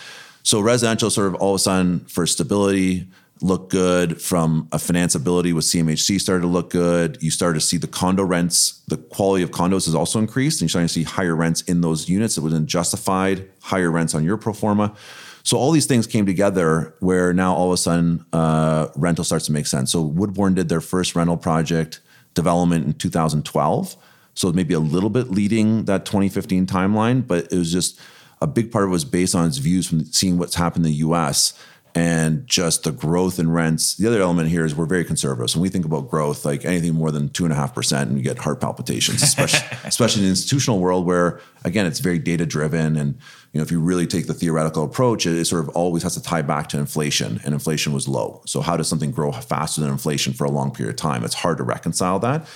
[0.43, 3.09] So residential sort of all of a sudden for stability
[3.43, 7.19] looked good from a financeability with CMHC started to look good.
[7.21, 10.63] You started to see the condo rents, the quality of condos has also increased, and
[10.63, 12.39] you're starting to see higher rents in those units.
[12.39, 14.95] It was justified, higher rents on your pro forma.
[15.43, 19.47] So all these things came together where now all of a sudden uh, rental starts
[19.47, 19.93] to make sense.
[19.93, 22.01] So Woodbourne did their first rental project
[22.37, 23.97] development in 2012.
[24.35, 27.99] So maybe a little bit leading that 2015 timeline, but it was just
[28.41, 30.93] a big part of it was based on its views from seeing what's happened in
[30.93, 31.55] the US
[31.97, 33.95] and just the growth in rents.
[33.95, 35.49] The other element here is we're very conservative.
[35.49, 38.11] So when we think about growth, like anything more than two and a half percent,
[38.11, 42.19] and you get heart palpitations, especially especially in the institutional world where again it's very
[42.19, 42.97] data driven.
[42.97, 43.15] And
[43.53, 46.13] you know, if you really take the theoretical approach, it, it, sort of always has
[46.15, 48.43] to tie back to inflation, and inflation was low.
[48.45, 51.25] So how does something grow faster than inflation for a long period of time?
[51.25, 52.47] It's hard to reconcile that.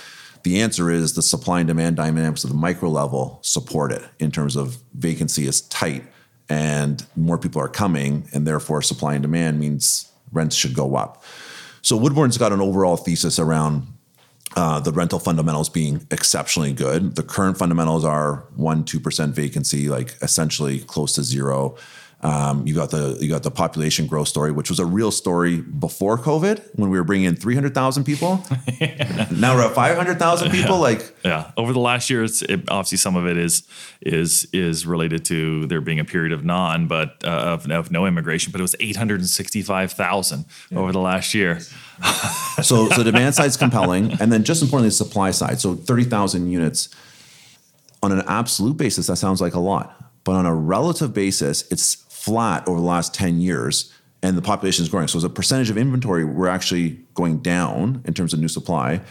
[0.43, 4.29] The answer is the supply and demand dynamics of the micro level support it in
[4.29, 6.03] terms of vacancy is tight
[6.51, 11.23] and more people are coming, and therefore supply and demand means rents should go up.
[11.81, 13.87] So Woodbourne's got an overall thesis around
[14.57, 17.15] uh, the rental fundamentals being exceptionally good.
[17.15, 21.75] The current fundamentals are one, two percent vacancy, like essentially close to zero.
[22.23, 25.59] Um, you got the you got the population growth story, which was a real story
[25.59, 28.43] before COVID when we were bringing in three hundred thousand people.
[29.31, 30.75] now we're at five hundred thousand people.
[30.75, 30.81] Yeah.
[30.81, 33.67] Like yeah, over the last year, it's it, obviously some of it is
[34.01, 38.05] is is related to there being a period of non, but uh, of, of no
[38.05, 38.51] immigration.
[38.51, 40.77] But it was eight hundred and sixty five thousand yeah.
[40.77, 41.59] over the last year.
[42.61, 45.59] so so demand side is compelling, and then just importantly, the supply side.
[45.59, 46.89] So thirty thousand units
[48.03, 49.97] on an absolute basis, that sounds like a lot.
[50.23, 53.91] But on a relative basis, it's flat over the last 10 years
[54.23, 55.07] and the population is growing.
[55.07, 59.01] So as a percentage of inventory, we're actually going down in terms of new supply.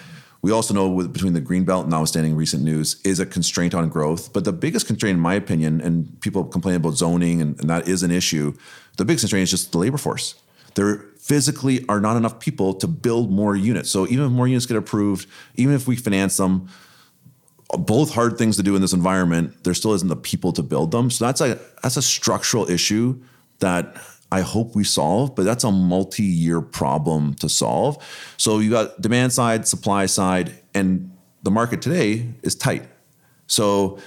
[0.42, 3.88] We also know with, between the greenbelt and notwithstanding recent news is a constraint on
[3.88, 4.32] growth.
[4.32, 7.88] But the biggest constraint, in my opinion, and people complain about zoning, and, and that
[7.88, 8.54] is an issue.
[8.96, 10.36] The biggest constraint is just the labor force.
[10.76, 13.90] There physically are not enough people to build more units.
[13.90, 16.68] So even if more units get approved, even if we finance them,
[17.78, 19.64] both hard things to do in this environment.
[19.64, 21.10] There still isn't the people to build them.
[21.10, 23.20] So that's a that's a structural issue
[23.60, 23.96] that
[24.32, 27.98] I hope we solve, but that's a multi-year problem to solve.
[28.36, 31.10] So you got demand side, supply side, and
[31.42, 32.84] the market today is tight.
[33.46, 33.98] So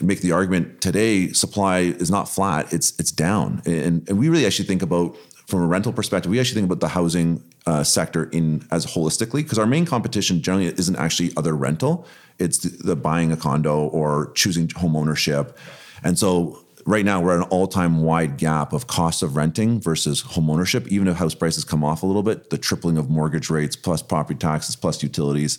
[0.00, 3.62] make the argument today supply is not flat, it's it's down.
[3.66, 6.80] And, and we really actually think about from a rental perspective, we actually think about
[6.80, 11.54] the housing uh, sector in as holistically because our main competition generally isn't actually other
[11.54, 12.06] rental
[12.40, 15.58] it's the, buying a condo or choosing home ownership.
[16.02, 20.22] And so right now we're at an all-time wide gap of cost of renting versus
[20.22, 20.88] home ownership.
[20.88, 24.02] Even if house prices come off a little bit the tripling of mortgage rates plus
[24.02, 25.58] property taxes plus utilities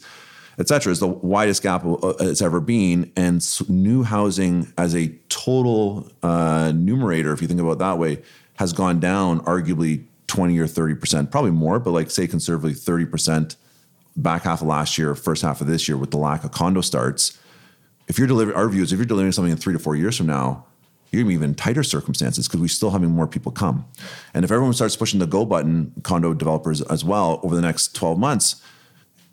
[0.59, 3.11] et cetera is the widest gap uh, it's ever been.
[3.15, 8.21] And new housing as a total uh, numerator if you think about it that way
[8.55, 13.55] has gone down arguably 20 or 30%, probably more, but like say conservatively 30%
[14.15, 16.81] back half of last year, first half of this year with the lack of condo
[16.81, 17.37] starts.
[18.07, 20.27] If you're delivering our views, if you're delivering something in three to four years from
[20.27, 20.65] now,
[21.11, 23.85] you're gonna be even tighter circumstances because we're still having more people come.
[24.33, 27.95] And if everyone starts pushing the go button, condo developers as well, over the next
[27.95, 28.61] 12 months,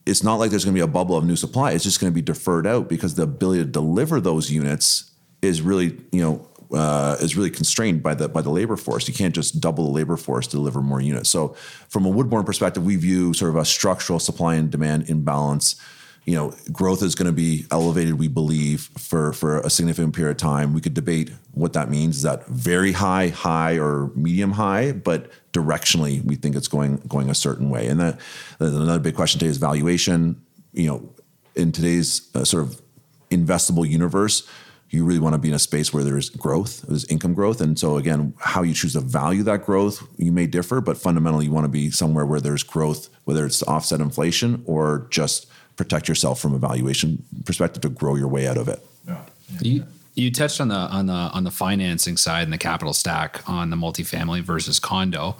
[0.05, 1.73] it's not like there's gonna be a bubble of new supply.
[1.73, 5.11] It's just gonna be deferred out because the ability to deliver those units
[5.41, 9.09] is really, you know, uh, is really constrained by the by the labor force.
[9.09, 11.29] You can't just double the labor force to deliver more units.
[11.31, 11.57] So,
[11.89, 15.77] from a Woodbourne perspective, we view sort of a structural supply and demand imbalance.
[16.25, 18.19] You know, growth is going to be elevated.
[18.19, 20.75] We believe for for a significant period of time.
[20.75, 22.17] We could debate what that means.
[22.17, 24.93] Is that very high, high, or medium high?
[24.93, 27.87] But directionally, we think it's going going a certain way.
[27.87, 28.21] And that
[28.61, 30.43] another big question today is valuation.
[30.75, 31.15] You know,
[31.55, 32.83] in today's uh, sort of
[33.31, 34.47] investable universe
[34.91, 37.61] you really want to be in a space where there's growth, there's income growth.
[37.61, 41.47] And so, again, how you choose to value that growth, you may differ, but fundamentally,
[41.47, 45.47] you want to be somewhere where there's growth, whether it's to offset inflation or just
[45.77, 48.85] protect yourself from a valuation perspective to grow your way out of it.
[49.07, 49.25] Yeah.
[49.61, 53.49] You you touched on the on the on the financing side and the capital stack
[53.49, 55.37] on the multifamily versus condo.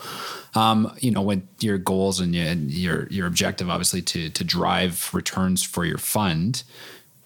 [0.55, 5.63] Um, you know, when your goals and your your objective obviously to to drive returns
[5.65, 6.63] for your fund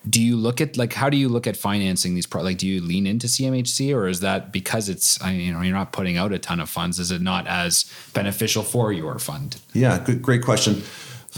[0.08, 2.66] do you look at like how do you look at financing these pro like do
[2.66, 6.16] you lean into CMHC or is that because it's I you know you're not putting
[6.16, 9.60] out a ton of funds is it not as beneficial for your fund?
[9.72, 10.82] Yeah good, great question.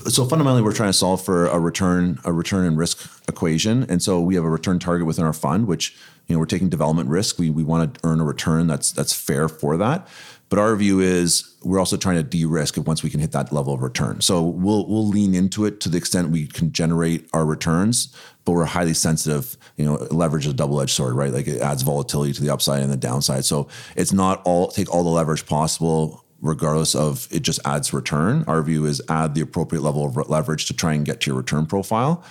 [0.09, 3.85] So fundamentally we're trying to solve for a return a return and risk equation.
[3.91, 5.97] And so we have a return target within our fund which
[6.27, 7.39] you know we're taking development risk.
[7.39, 10.09] We, we want to earn a return that's that's fair for that.
[10.49, 13.53] But our view is we're also trying to de-risk it once we can hit that
[13.53, 14.21] level of return.
[14.21, 18.15] So we'll we'll lean into it to the extent we can generate our returns,
[18.45, 19.57] but we're highly sensitive.
[19.77, 21.33] You know, leverage is a double-edged sword, right?
[21.33, 23.45] Like it adds volatility to the upside and the downside.
[23.45, 28.45] So it's not all take all the leverage possible regardless of it just adds return.
[28.47, 31.37] Our view is add the appropriate level of leverage to try and get to your
[31.39, 32.23] return profile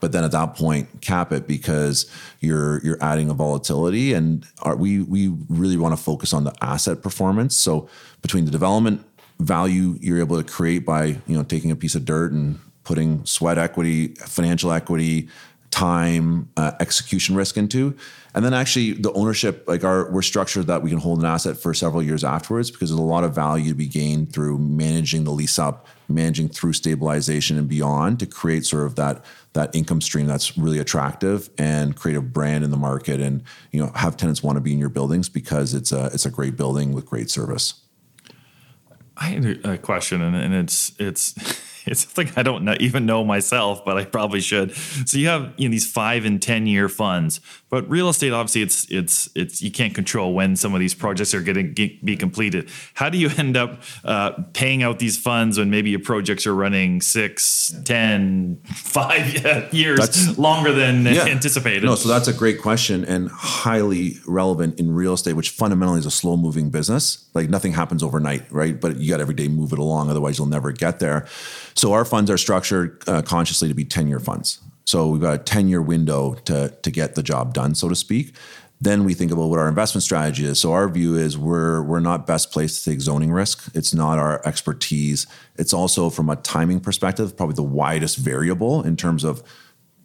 [0.00, 5.02] but then at that point cap it because you're you're adding a volatility and we
[5.02, 7.88] we really want to focus on the asset performance so
[8.22, 9.04] between the development
[9.40, 13.24] value you're able to create by you know taking a piece of dirt and putting
[13.26, 15.28] sweat equity financial equity
[15.70, 17.96] time uh, execution risk into.
[18.34, 21.56] And then actually the ownership like our we're structured that we can hold an asset
[21.56, 25.24] for several years afterwards because there's a lot of value to be gained through managing
[25.24, 30.00] the lease up managing through stabilization and beyond to create sort of that that income
[30.00, 34.16] stream that's really attractive and create a brand in the market and you know have
[34.16, 37.06] tenants want to be in your buildings because it's a it's a great building with
[37.06, 37.80] great service.
[39.16, 41.34] I have a question and, and it's it's
[41.90, 44.74] it's something I don't know, even know myself, but I probably should.
[44.74, 47.40] So you have you know, these five and ten year funds,
[47.70, 51.34] but real estate obviously it's it's it's you can't control when some of these projects
[51.34, 52.70] are going to be completed.
[52.94, 56.54] How do you end up uh, paying out these funds when maybe your projects are
[56.54, 59.34] running six, ten, five
[59.72, 61.24] years that's, longer than yeah.
[61.26, 61.84] anticipated?
[61.84, 66.06] No, so that's a great question and highly relevant in real estate, which fundamentally is
[66.06, 67.28] a slow moving business.
[67.34, 68.80] Like nothing happens overnight, right?
[68.80, 71.26] But you got every day move it along, otherwise you'll never get there.
[71.74, 74.60] So our funds are structured uh, consciously to be 10 year funds.
[74.88, 77.94] So we've got a 10 year window to, to get the job done, so to
[77.94, 78.34] speak.
[78.80, 80.58] Then we think about what our investment strategy is.
[80.58, 83.70] So our view is we're we're not best placed to take zoning risk.
[83.74, 85.26] It's not our expertise.
[85.56, 89.42] It's also from a timing perspective, probably the widest variable in terms of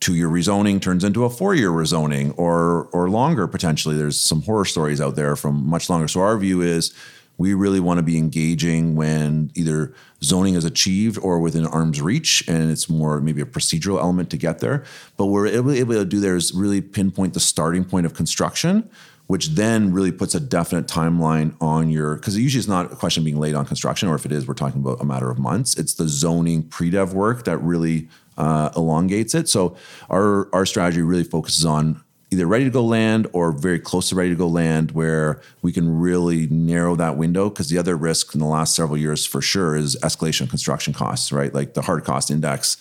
[0.01, 3.95] two-year rezoning turns into a four-year rezoning or or longer potentially.
[3.95, 6.09] There's some horror stories out there from much longer.
[6.09, 6.93] So our view is
[7.37, 9.93] we really want to be engaging when either
[10.23, 14.37] zoning is achieved or within arm's reach, and it's more maybe a procedural element to
[14.37, 14.83] get there.
[15.17, 18.13] But what we're able, able to do there is really pinpoint the starting point of
[18.13, 18.89] construction,
[19.27, 23.23] which then really puts a definite timeline on your because usually it's not a question
[23.23, 25.75] being laid on construction, or if it is, we're talking about a matter of months.
[25.77, 29.49] It's the zoning pre-dev work that really uh, elongates it.
[29.49, 29.75] So
[30.09, 34.15] our our strategy really focuses on either ready to go land or very close to
[34.15, 38.33] ready to go land where we can really narrow that window because the other risk
[38.33, 41.53] in the last several years for sure is escalation of construction costs right?
[41.53, 42.77] Like the hard cost index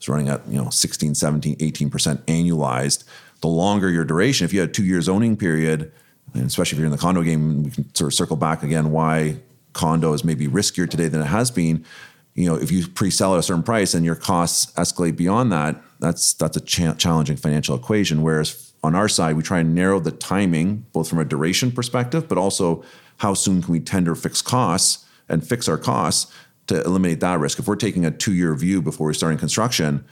[0.00, 3.04] is running at you know 16 17 18% annualized.
[3.40, 5.92] The longer your duration if you had a two year zoning period
[6.34, 8.90] and especially if you're in the condo game we can sort of circle back again
[8.90, 9.36] why
[9.72, 11.84] condo is maybe riskier today than it has been.
[12.34, 15.80] You know if you pre-sell at a certain price and your costs escalate beyond that
[16.00, 19.98] that's that's a cha- challenging financial equation whereas on our side, we try and narrow
[20.00, 22.84] the timing, both from a duration perspective, but also
[23.18, 26.32] how soon can we tender fixed costs and fix our costs
[26.68, 27.58] to eliminate that risk.
[27.58, 30.04] If we're taking a two year view before we're starting construction,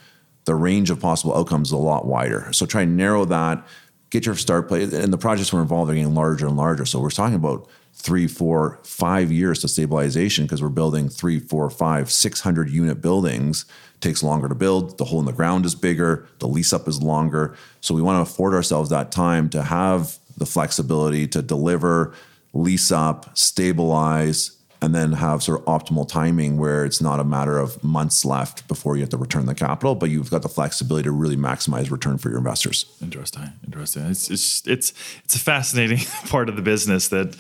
[0.44, 2.52] the range of possible outcomes is a lot wider.
[2.52, 3.66] So try and narrow that,
[4.14, 4.92] get your start place.
[4.92, 6.86] And the projects we're involved are getting larger and larger.
[6.86, 11.68] So we're talking about three, four, five years to stabilization because we're building three, four,
[11.68, 13.66] five, six hundred unit buildings
[14.00, 14.98] takes longer to build.
[14.98, 16.28] The hole in the ground is bigger.
[16.38, 17.56] The lease up is longer.
[17.80, 22.14] So we want to afford ourselves that time to have the flexibility to deliver,
[22.52, 24.53] lease up, stabilize,
[24.84, 28.68] and then have sort of optimal timing where it's not a matter of months left
[28.68, 31.90] before you have to return the capital, but you've got the flexibility to really maximize
[31.90, 32.84] return for your investors.
[33.00, 34.04] Interesting, interesting.
[34.04, 34.92] It's it's it's
[35.24, 37.34] it's a fascinating part of the business that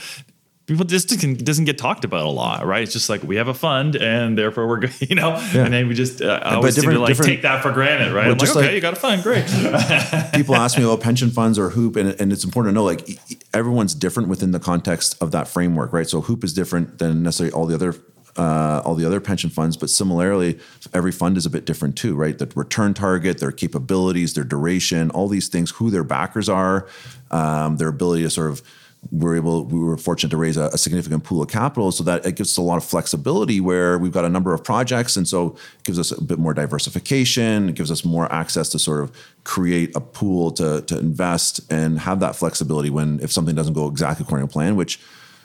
[0.66, 2.82] people just doesn't get talked about a lot, right?
[2.82, 5.30] It's just like we have a fund, and therefore we're good, you know.
[5.52, 5.64] Yeah.
[5.64, 8.26] And then we just uh, I always seem to like take that for granted, right?
[8.26, 9.44] Well, I'm like, okay, like, you got a fund, great.
[10.34, 13.18] people ask me about pension funds or HOOPP, and, and it's important to know like
[13.52, 16.08] everyone's different within the context of that framework, right?
[16.08, 17.94] So HOOPP is different than necessarily all the other
[18.36, 20.58] uh, all the other pension funds, but similarly,
[20.92, 22.36] every fund is a bit different too, right?
[22.36, 26.88] The return target, their capabilities, their duration, all these things, who their backers are,
[27.30, 28.62] um, their ability to sort of
[29.10, 31.92] we're able we were fortunate to raise a, a, significant pool of capital.
[31.92, 34.62] So that it gives us a lot of flexibility where we've got a number of
[34.62, 35.16] projects.
[35.16, 37.68] And so it gives us a bit more diversification.
[37.68, 39.12] It gives us more access to sort of
[39.44, 43.88] create a pool to, to invest and have that flexibility when if something doesn't go
[43.88, 45.00] exactly according to plan which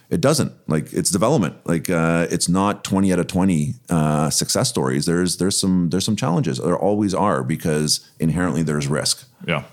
[0.10, 0.54] it doesn't.
[0.68, 1.56] Like it's development.
[1.66, 5.06] Like uh, it's not 20 out of 20 uh, success stories.
[5.06, 6.58] There's there's some there's some challenges.
[6.58, 9.28] There always are because inherently there's risk.
[9.48, 9.64] Yeah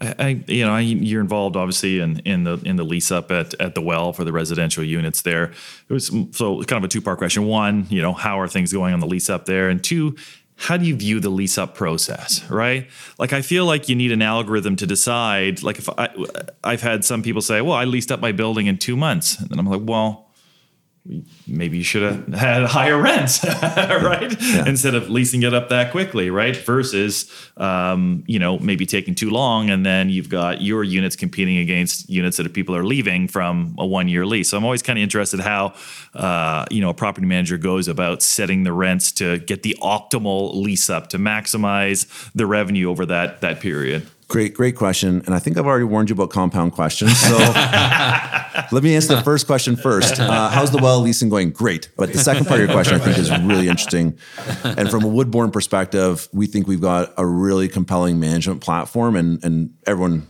[0.00, 3.54] I, you know, I, you're involved obviously in, in the in the lease up at,
[3.60, 5.52] at the well for the residential units there.
[5.88, 7.44] It was so kind of a two part question.
[7.44, 9.68] One, you know, how are things going on the lease up there?
[9.68, 10.16] And two,
[10.56, 12.48] how do you view the lease up process?
[12.50, 12.88] Right?
[13.18, 15.62] Like, I feel like you need an algorithm to decide.
[15.62, 16.08] Like, if I,
[16.64, 19.48] I've had some people say, "Well, I leased up my building in two months," and
[19.50, 20.29] then I'm like, "Well."
[21.46, 24.36] Maybe you should have had higher rents, right?
[24.40, 24.66] Yeah.
[24.66, 26.56] Instead of leasing it up that quickly, right?
[26.56, 31.58] Versus, um, you know, maybe taking too long, and then you've got your units competing
[31.58, 34.50] against units that people are leaving from a one-year lease.
[34.50, 35.72] So I'm always kind of interested how,
[36.14, 40.54] uh, you know, a property manager goes about setting the rents to get the optimal
[40.54, 44.06] lease up to maximize the revenue over that that period.
[44.30, 45.22] Great, great question.
[45.26, 47.18] And I think I've already warned you about compound questions.
[47.18, 47.36] So
[48.72, 50.20] let me answer the first question first.
[50.20, 51.50] Uh, how's the well leasing going?
[51.50, 51.88] Great.
[51.96, 54.16] But the second part of your question I think is really interesting.
[54.62, 59.44] And from a Woodbourne perspective, we think we've got a really compelling management platform and,
[59.44, 60.28] and everyone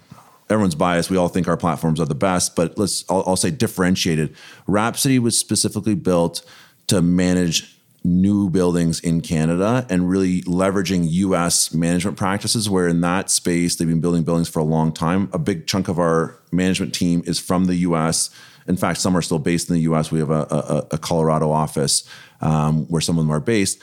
[0.48, 1.10] everyone's biased.
[1.10, 4.34] We all think our platforms are the best, but let's I'll, I'll say differentiated.
[4.66, 6.42] Rhapsody was specifically built
[6.86, 13.30] to manage new buildings in Canada and really leveraging US management practices where in that
[13.30, 15.28] space they've been building buildings for a long time.
[15.32, 18.30] A big chunk of our management team is from the US.
[18.66, 20.10] In fact, some are still based in the US.
[20.10, 22.08] We have a, a, a Colorado office
[22.40, 23.80] um, where some of them are based.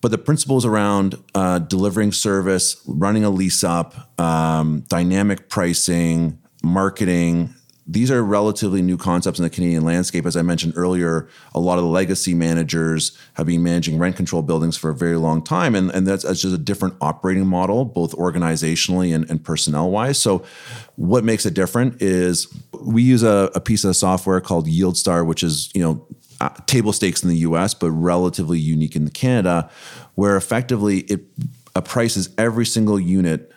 [0.00, 7.54] But the principles around uh, delivering service, running a lease up, um, dynamic pricing, marketing,
[7.90, 10.24] these are relatively new concepts in the Canadian landscape.
[10.24, 14.42] As I mentioned earlier, a lot of the legacy managers have been managing rent control
[14.42, 15.74] buildings for a very long time.
[15.74, 20.20] And, and that's, that's just a different operating model, both organizationally and, and personnel wise.
[20.20, 20.44] So,
[20.94, 22.46] what makes it different is
[22.80, 26.06] we use a, a piece of software called YieldStar, which is, you know,
[26.40, 29.68] uh, table stakes in the US, but relatively unique in Canada,
[30.14, 31.22] where effectively it
[31.74, 33.52] apprices every single unit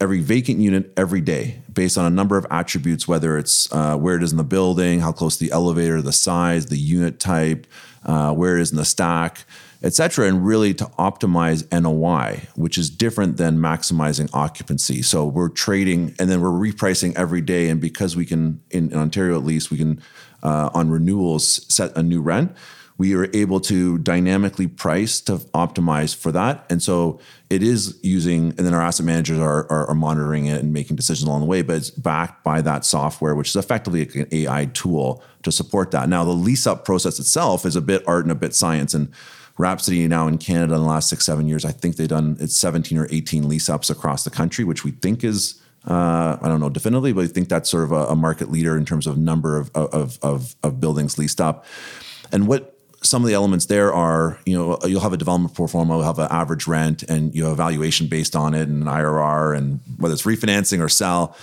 [0.00, 4.16] every vacant unit every day based on a number of attributes, whether it's uh, where
[4.16, 7.66] it is in the building, how close the elevator, the size, the unit type,
[8.04, 9.44] uh, where it is in the stack,
[9.82, 15.02] et cetera, and really to optimize NOI, which is different than maximizing occupancy.
[15.02, 17.68] So we're trading and then we're repricing every day.
[17.68, 20.02] And because we can, in, in Ontario at least, we can
[20.42, 22.54] uh, on renewals set a new rent
[22.98, 26.64] we are able to dynamically price to optimize for that.
[26.70, 27.20] And so
[27.50, 30.96] it is using, and then our asset managers are, are, are, monitoring it and making
[30.96, 34.66] decisions along the way, but it's backed by that software, which is effectively an AI
[34.72, 36.08] tool to support that.
[36.08, 38.94] Now, the lease up process itself is a bit art and a bit science.
[38.94, 39.12] And
[39.58, 42.56] Rhapsody now in Canada in the last six, seven years, I think they've done it's
[42.56, 46.60] 17 or 18 lease ups across the country, which we think is uh, I don't
[46.60, 49.16] know definitively, but I think that's sort of a, a market leader in terms of
[49.16, 51.64] number of, of, of, of buildings leased up.
[52.32, 52.75] And what
[53.06, 56.02] some of the elements there are, you know, you'll have a development pro forma, you'll
[56.02, 59.80] have an average rent, and you have evaluation based on it, and an IRR, and
[59.98, 61.36] whether it's refinancing or sell.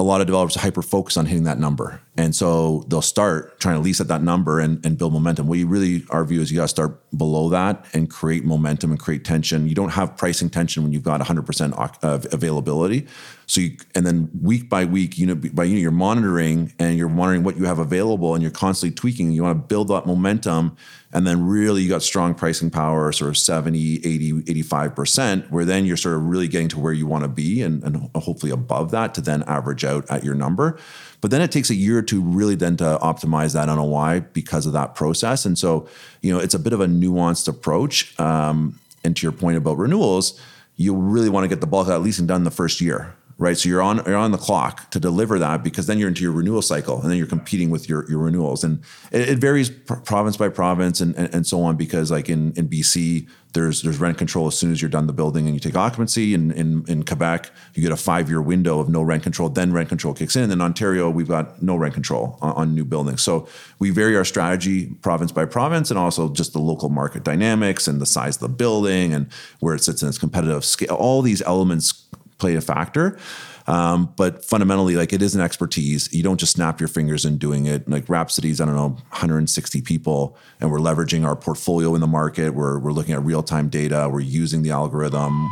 [0.00, 3.74] A lot of developers hyper focused on hitting that number, and so they'll start trying
[3.74, 5.52] to lease at that number and, and build momentum.
[5.52, 9.00] You really, our view is, you got to start below that and create momentum and
[9.00, 9.68] create tension.
[9.68, 13.08] You don't have pricing tension when you've got 100% of availability.
[13.46, 17.42] So you, and then week by week, unit by unit, you're monitoring and you're monitoring
[17.42, 19.32] what you have available and you're constantly tweaking.
[19.32, 20.76] You want to build that momentum.
[21.12, 24.32] And then really you got strong pricing power, sort of 70, 80,
[24.62, 27.82] 85%, where then you're sort of really getting to where you want to be and,
[27.82, 30.78] and hopefully above that to then average out at your number.
[31.22, 34.66] But then it takes a year or two really then to optimize that NOI because
[34.66, 35.46] of that process.
[35.46, 35.88] And so,
[36.20, 38.18] you know, it's a bit of a nuanced approach.
[38.20, 40.38] Um, and to your point about renewals,
[40.76, 43.56] you really want to get the bulk of that leasing done the first year right?
[43.56, 46.32] So you're on you're on the clock to deliver that because then you're into your
[46.32, 48.82] renewal cycle and then you're competing with your, your renewals and
[49.12, 52.52] it, it varies pr- province by province and, and, and so on because like in
[52.52, 55.60] in BC there's there's rent control as soon as you're done the building and you
[55.60, 56.34] take occupancy.
[56.34, 59.48] In in, in Quebec, you get a five year window of no rent control.
[59.48, 60.44] Then rent control kicks in.
[60.44, 63.22] And in Ontario, we've got no rent control on, on, new buildings.
[63.22, 67.88] So we vary our strategy province by province, and also just the local market dynamics
[67.88, 70.94] and the size of the building and where it sits in its competitive scale.
[70.94, 72.07] All these elements
[72.38, 73.18] play a factor.
[73.66, 76.10] Um, but fundamentally, like it is an expertise.
[76.12, 77.86] You don't just snap your fingers in doing it.
[77.86, 82.54] Like Rhapsody's, I don't know, 160 people, and we're leveraging our portfolio in the market.
[82.54, 84.08] We're we're looking at real time data.
[84.10, 85.46] We're using the algorithm,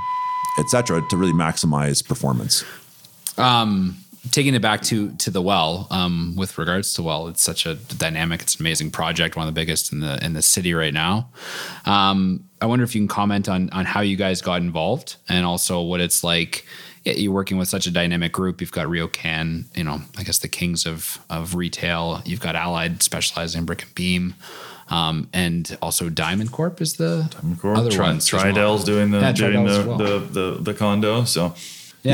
[0.58, 2.64] et cetera, to really maximize performance.
[3.36, 3.98] Um,
[4.30, 7.74] taking it back to to the well, um, with regards to well, it's such a
[7.74, 10.94] dynamic, it's an amazing project, one of the biggest in the in the city right
[10.94, 11.28] now.
[11.84, 15.44] Um, I wonder if you can comment on on how you guys got involved and
[15.46, 16.64] also what it's like.
[17.04, 18.60] You're working with such a dynamic group.
[18.60, 22.20] You've got RioCan, you know, I guess the kings of of retail.
[22.24, 24.34] You've got Allied specializing in brick and beam.
[24.88, 27.76] Um, and also Diamond Corp is the Diamond Corp.
[27.78, 28.78] other Tri- ones as well.
[28.78, 29.98] Doing the Yeah, doing the, well.
[29.98, 31.24] the, the the condo.
[31.24, 31.54] So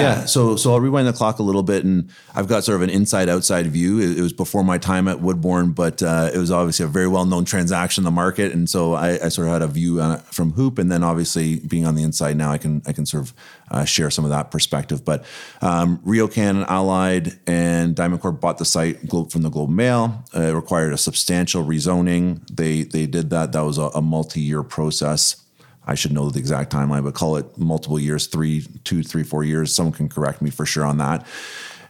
[0.01, 0.25] Yeah.
[0.27, 2.91] So so I'll rewind the clock a little bit, and I've got sort of an
[2.91, 3.99] inside outside view.
[4.01, 7.09] It, it was before my time at Woodbourne, but uh, it was obviously a very
[7.09, 10.01] well known transaction in the market, and so I, I sort of had a view
[10.31, 13.25] from HOOPP, and then obviously being on the inside now, I can I can sort
[13.25, 13.35] of
[13.71, 15.05] uh, share some of that perspective.
[15.05, 15.25] But
[15.61, 20.25] um, RioCan, and Allied, and Diamond Corp bought the site from the Globe Mail.
[20.35, 22.47] Uh, it required a substantial rezoning.
[22.55, 23.53] They they did that.
[23.53, 25.42] That was a, a multi year process.
[25.87, 29.45] I should know the exact timeline, but call it multiple years, three, two, three, four
[29.45, 29.75] years.
[29.75, 31.27] Someone can correct me for sure on that.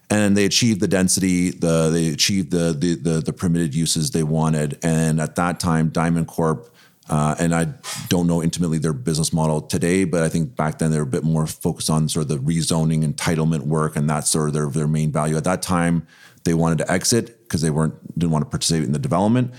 [0.09, 4.23] And they achieved the density, the they achieved the the the, the permitted uses they
[4.23, 4.79] wanted.
[4.83, 6.75] And at that time, Diamond Corp,
[7.09, 7.69] uh, and I
[8.09, 11.07] don't know intimately their business model today, but I think back then they were a
[11.07, 14.69] bit more focused on sort of the rezoning entitlement work, and that's sort of their
[14.69, 15.37] their main value.
[15.37, 16.07] At that time,
[16.45, 19.53] they wanted to exit because they weren't didn't want to participate in the development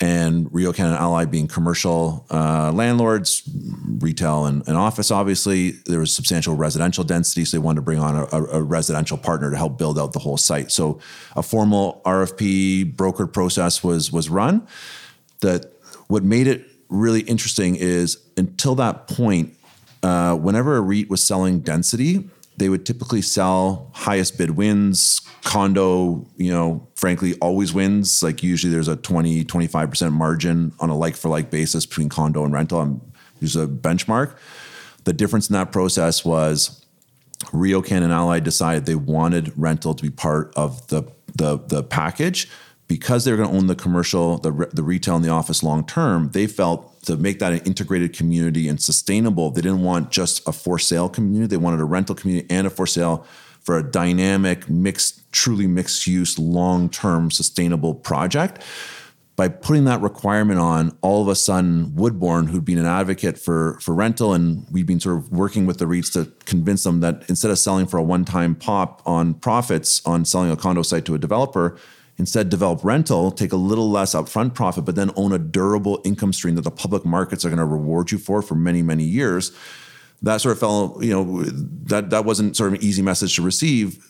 [0.00, 3.42] and RioCan and Ally being commercial uh, landlords,
[3.98, 7.44] retail and, and office, obviously, there was substantial residential density.
[7.44, 10.12] So they wanted to bring on a, a, a residential partner to help build out
[10.12, 10.70] the whole site.
[10.70, 11.00] So
[11.34, 14.66] a formal RFP brokered process was was run.
[15.40, 15.72] That
[16.06, 19.54] what made it really interesting is until that point,
[20.02, 22.28] uh, whenever a REIT was selling density,
[22.58, 25.20] they would typically sell highest bid wins.
[25.44, 28.22] Condo, you know, frankly, always wins.
[28.22, 32.44] Like usually there's a 20, 25% margin on a like for like basis between condo
[32.44, 32.80] and rental.
[32.80, 34.36] Um, I'm use a benchmark.
[35.04, 36.84] The difference in that process was
[37.46, 41.04] RioCan and Allied decided they wanted rental to be part of the
[41.36, 42.48] the, the package
[42.88, 45.62] because they were going to own the commercial, the, re- the retail, and the office
[45.62, 46.30] long term.
[46.32, 49.50] They felt to make that an integrated community and sustainable.
[49.50, 51.48] They didn't want just a for sale community.
[51.48, 53.26] They wanted a rental community and a for sale
[53.60, 58.62] for a dynamic, mixed, truly mixed use, long term sustainable project
[59.36, 63.78] by putting that requirement on, all of a sudden, Woodbourne, who'd been an advocate for
[63.80, 67.24] for rental, and we'd been sort of working with the REITs to convince them that
[67.28, 71.04] instead of selling for a one time pop on profits on selling a condo site
[71.04, 71.78] to a developer,
[72.18, 76.32] instead develop rental, take a little less upfront profit, but then own a durable income
[76.32, 79.52] stream that the public markets are going to reward you for for many many years.
[80.22, 81.42] That sort of fell, you know,
[81.84, 84.04] that that wasn't sort of an easy message to receive.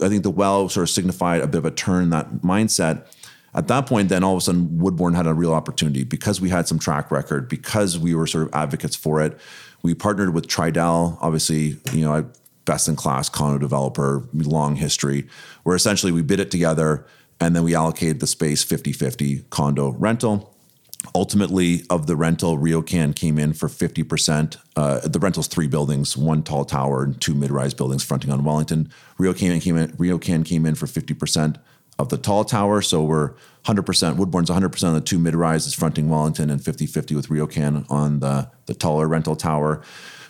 [0.00, 3.06] I think the well sort of signified a bit of a turn in that mindset
[3.54, 6.48] at that point, then all of a sudden, Woodbourne had a real opportunity because we
[6.48, 9.38] had some track record, because we were sort of advocates for it.
[9.82, 12.26] We partnered with Tridel, obviously, you know, a
[12.64, 15.28] best in class condo developer, long history,
[15.62, 17.06] where essentially we bid it together
[17.40, 20.54] and then we allocated the space 50 50 condo rental.
[21.14, 24.56] Ultimately, of the rental, RioCan came in for 50%.
[24.74, 28.88] Uh, the rental's three buildings, one tall tower and two mid-rise buildings fronting on Wellington.
[29.18, 31.56] RioCan came in, RioCan came in for 50%
[31.98, 32.80] of the tall tower.
[32.80, 37.84] So we're 100%, Woodbourne's 100% of the two mid-rises fronting Wellington and 50-50 with RioCan
[37.90, 39.82] on the, the taller rental tower.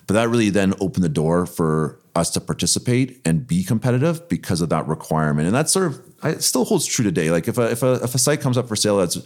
[0.06, 4.60] But that really then opened the door for us to participate and be competitive because
[4.60, 5.46] of that requirement.
[5.46, 7.30] And that sort of it still holds true today.
[7.30, 9.18] Like if a, if a, if a site comes up for sale that's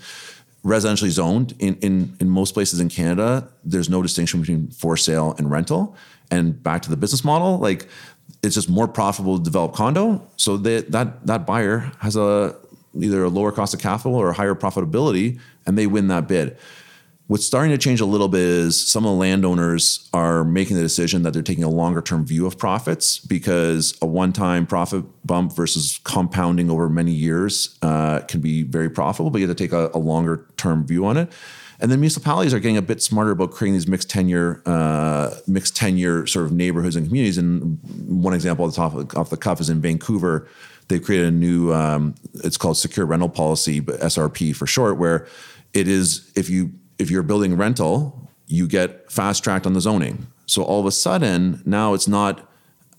[0.64, 5.34] residentially zoned in, in, in most places in Canada, there's no distinction between for sale
[5.38, 5.96] and rental.
[6.30, 7.88] And back to the business model, like
[8.42, 10.26] it's just more profitable to develop condo.
[10.36, 12.55] So that that that buyer has a
[12.99, 16.57] either a lower cost of capital or a higher profitability, and they win that bid.
[17.29, 20.83] What's starting to change a little bit is some of the landowners are making the
[20.83, 25.05] decision that they're taking a longer term view of profits because a one time profit
[25.26, 29.62] bump versus compounding over many years uh, can be very profitable, but you have to
[29.62, 31.31] take a, a longer term view on it.
[31.81, 35.76] And then municipalities are getting a bit smarter about creating these mixed tenure, uh, mixed
[35.76, 37.37] tenure sort of neighborhoods and communities.
[37.37, 40.49] And one example off the top off the cuff is in Vancouver.
[40.89, 45.26] They've created a new, um, it's called Secure Rental Policy, but SRP for short, where
[45.74, 50.26] it is if you if you're building rental, you get fast tracked on the zoning.
[50.46, 52.49] So all of a sudden now it's not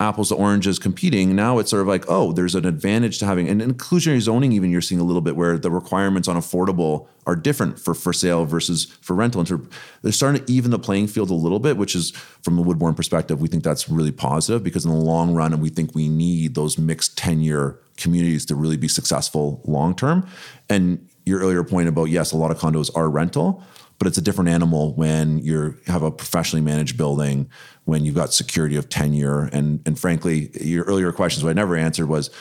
[0.01, 1.35] apples to oranges competing.
[1.35, 4.53] Now it's sort of like, oh, there's an advantage to having and inclusionary zoning.
[4.53, 8.13] Even you're seeing a little bit where the requirements on affordable are different for for
[8.13, 9.41] sale versus for rental.
[9.41, 9.69] And
[10.01, 12.11] they're starting to even the playing field a little bit, which is
[12.43, 15.61] from the Woodbourne perspective, we think that's really positive because in the long run, and
[15.61, 20.25] we think we need those mixed tenure communities to really be successful long term.
[20.69, 23.63] And your earlier point about yes, a lot of condos are rental,
[23.99, 27.49] but it's a different animal when you have a professionally managed building,
[27.83, 31.75] when you've got security of tenure, and and frankly, your earlier questions what I never
[31.75, 32.31] answered was,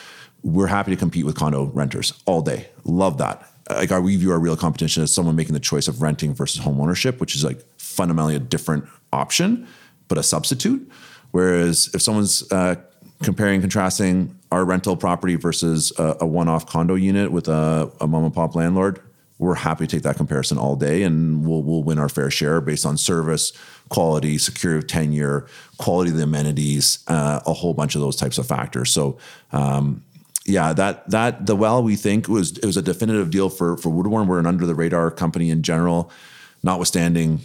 [0.41, 2.69] we're happy to compete with condo renters all day.
[2.85, 3.45] Love that.
[3.69, 6.79] Like we view our real competition as someone making the choice of renting versus home
[6.81, 9.67] ownership, which is like fundamentally a different option,
[10.07, 10.89] but a substitute.
[11.31, 12.75] Whereas if someone's uh,
[13.21, 18.23] comparing contrasting our rental property versus a, a one-off condo unit with a, a mom
[18.23, 19.01] and pop landlord,
[19.39, 22.61] we're happy to take that comparison all day, and we'll we'll win our fair share
[22.61, 23.51] based on service,
[23.89, 28.37] quality, security of tenure, quality of the amenities, uh, a whole bunch of those types
[28.37, 28.91] of factors.
[28.91, 29.17] So.
[29.51, 30.03] Um,
[30.45, 33.89] yeah, that that the well we think was it was a definitive deal for for
[33.89, 34.27] Woodbourne.
[34.27, 36.11] We're an under the radar company in general,
[36.63, 37.41] notwithstanding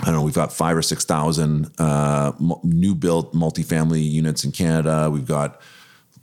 [0.00, 2.32] I don't know, we've got five or 6,000 uh,
[2.64, 5.08] new built multifamily units in Canada.
[5.08, 5.60] We've got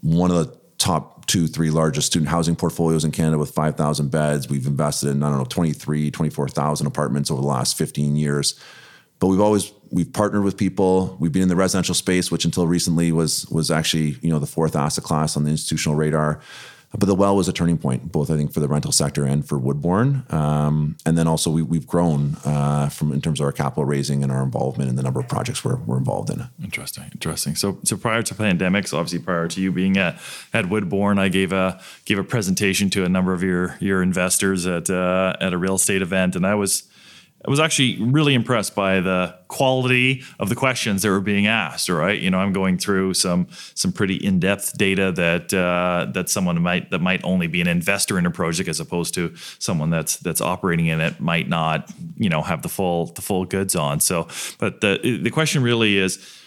[0.02, 4.50] one of the top two, three largest student housing portfolios in Canada with 5,000 beds.
[4.50, 8.60] We've invested in, I don't know, 23, 24,000 apartments over the last 15 years.
[9.20, 11.16] But we've always, we've partnered with people.
[11.20, 14.48] We've been in the residential space, which until recently was, was actually, you know, the
[14.48, 16.42] fourth asset class on the institutional radar.
[16.92, 19.48] But the well was a turning point, both I think for the rental sector and
[19.48, 20.26] for Woodbourne.
[20.32, 24.24] Um, and then also we, have grown uh, from in terms of our capital raising
[24.24, 26.50] and our involvement in the number of projects we're, we're involved in.
[26.64, 27.56] Interesting, interesting.
[27.56, 30.20] So so prior to pandemic, so obviously prior to you being at
[30.52, 34.66] at Woodbourne, I gave a gave a presentation to a number of your your investors
[34.66, 36.90] at uh, at a real estate event, and I was
[37.46, 41.88] I was actually really impressed by the quality of the questions that were being asked.
[41.88, 46.30] Right, you know, I'm going through some some pretty in depth data that uh, that
[46.30, 49.90] someone might that might only be an investor in a project as opposed to someone
[49.90, 53.76] that's that's operating in it might not you know have the full the full goods
[53.76, 54.02] on.
[54.02, 54.28] So,
[54.58, 56.39] but the the question really is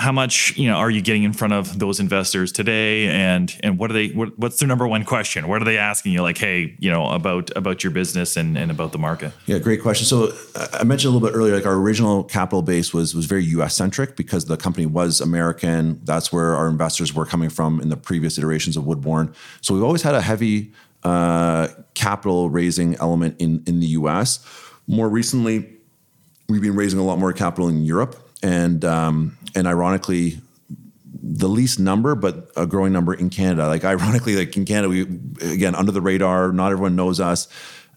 [0.00, 3.06] how much you know are you getting in front of those investors today?
[3.08, 5.46] And and what are they what, what's their number one question?
[5.46, 6.22] What are they asking you?
[6.22, 9.32] Like hey you know about about your business and, and about the market.
[9.44, 10.06] Yeah great question.
[10.06, 13.26] So uh, i mentioned a little bit earlier like our original capital base was was
[13.26, 16.00] very us centric because the company was american.
[16.04, 19.34] That's where our investors were coming from in the previous iterations of woodbourne.
[19.60, 20.72] So we've always had a heavy
[21.02, 24.40] uh, capital raising element in in the us
[24.86, 25.76] more recently
[26.48, 28.16] we've been raising a lot more capital in europe.
[28.42, 30.38] And um, and ironically,
[31.22, 33.66] the least number, but a growing number in Canada.
[33.66, 35.02] Like ironically, like in Canada, we
[35.52, 36.52] again under the radar.
[36.52, 37.48] Not everyone knows us.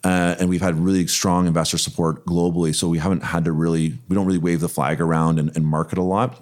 [0.03, 2.75] Uh, and we've had really strong investor support globally.
[2.75, 5.65] So we haven't had to really, we don't really wave the flag around and, and
[5.65, 6.41] market a lot.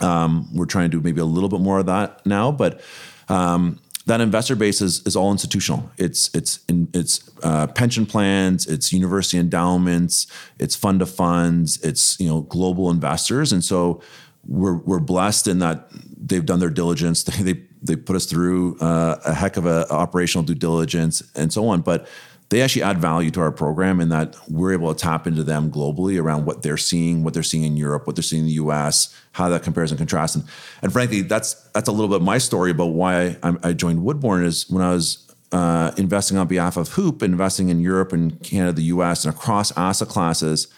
[0.00, 2.80] Um, we're trying to do maybe a little bit more of that now, but
[3.28, 5.90] um, that investor base is, is all institutional.
[5.96, 10.26] It's it's in, it's uh, pension plans, it's university endowments,
[10.58, 14.00] it's fund of funds, it's you know global investors, and so
[14.48, 17.24] we're we're blessed in that they've done their diligence.
[17.38, 21.52] They they, they put us through uh, a heck of a operational due diligence and
[21.52, 22.08] so on, but
[22.48, 25.70] they actually add value to our program in that we're able to tap into them
[25.70, 28.54] globally around what they're seeing, what they're seeing in Europe, what they're seeing in the
[28.54, 30.34] US, how that compares and contrasts.
[30.34, 30.44] And,
[30.82, 34.44] and frankly, that's that's a little bit my story about why I, I joined Woodbourne
[34.44, 38.72] is when I was uh, investing on behalf of HOOPP, investing in Europe and Canada,
[38.72, 40.68] the US, and across asset classes,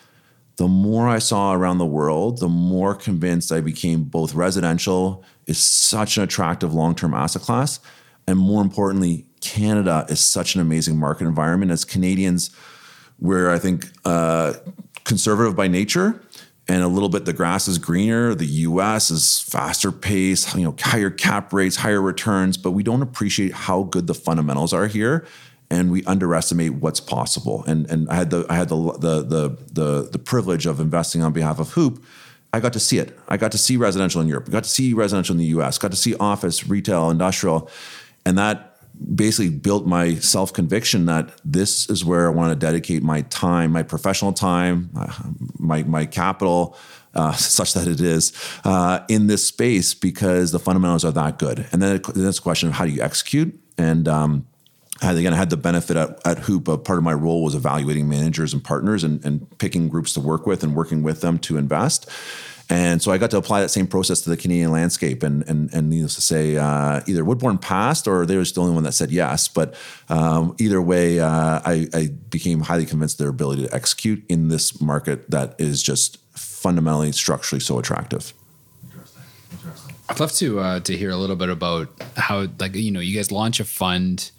[0.61, 5.57] the more I saw around the world, the more convinced I became both residential is
[5.57, 7.81] such an attractive long term asset class.
[8.27, 11.73] And more importantly, Canada is such an amazing market environment.
[11.73, 12.51] As Canadians,
[13.19, 14.53] we're, I think, uh,
[15.05, 16.21] conservative by nature
[16.69, 18.35] and a little bit the grass is greener.
[18.35, 23.01] The US is faster pace, you know, higher cap rates, higher returns, but we don't
[23.01, 25.27] appreciate how good the fundamentals are here.
[25.71, 27.65] And we underestimate what's possible.
[27.67, 31.23] And and I had the I had the the the the, the privilege of investing
[31.23, 32.05] on behalf of HOOPP.
[32.53, 33.17] I got to see it.
[33.29, 34.47] I got to see residential in Europe.
[34.49, 35.79] I got to see residential in the US.
[35.79, 37.71] Got to see office, retail, industrial,
[38.27, 38.71] and that
[39.15, 43.73] basically built my self conviction that this is where I want to dedicate my time,
[43.73, 45.13] my professional time, uh,
[45.59, 46.77] my my capital,
[47.15, 48.33] uh, such that it is
[48.65, 51.67] uh, in this space because the fundamentals are that good.
[51.73, 53.59] And then, it's a question of how do you execute.
[53.79, 54.47] And um,
[55.03, 56.69] I, again, I had the benefit at, at HOOPP.
[56.69, 60.21] A part of my role was evaluating managers and partners and, and picking groups to
[60.21, 62.09] work with and working with them to invest.
[62.71, 65.25] And so I got to apply that same process to the Canadian landscape.
[65.25, 68.75] And and, and needless to say, uh, either Woodbourne passed or they was the only
[68.75, 69.49] one that said yes.
[69.49, 69.75] But
[70.09, 74.81] um, either way, uh, I, I, became highly convinced their ability to execute in this
[74.81, 78.33] market that is just fundamentally structurally so attractive.
[78.85, 79.23] Interesting.
[79.53, 79.95] Interesting.
[80.09, 83.17] I'd love to uh, to hear a little bit about how, like, you know, you
[83.17, 84.31] guys launch a fund.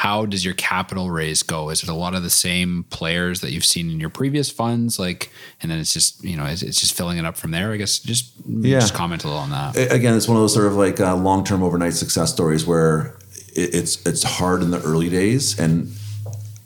[0.00, 1.68] How does your capital raise go?
[1.68, 4.98] Is it a lot of the same players that you've seen in your previous funds,
[4.98, 5.30] like,
[5.60, 7.70] and then it's just you know it's, it's just filling it up from there?
[7.72, 8.80] I guess just Yeah.
[8.80, 9.76] just comment a little on that.
[9.92, 13.18] Again, it's one of those sort of like uh, long term overnight success stories where
[13.54, 15.58] it, it's it's hard in the early days.
[15.60, 15.92] And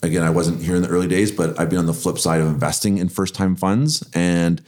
[0.05, 2.41] again, I wasn't here in the early days, but I've been on the flip side
[2.41, 4.09] of investing in first time funds.
[4.15, 4.63] And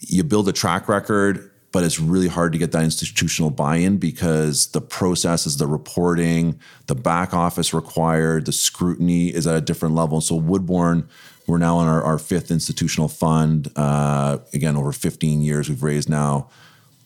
[0.00, 3.98] you build a track record, but it's really hard to get that institutional buy in
[3.98, 9.94] because the processes, the reporting, the back office required, the scrutiny is at a different
[9.94, 10.22] level.
[10.22, 11.06] So, Woodbourne,
[11.46, 13.70] we're now on our, our fifth institutional fund.
[13.76, 16.48] Uh, again, over 15 years, we've raised now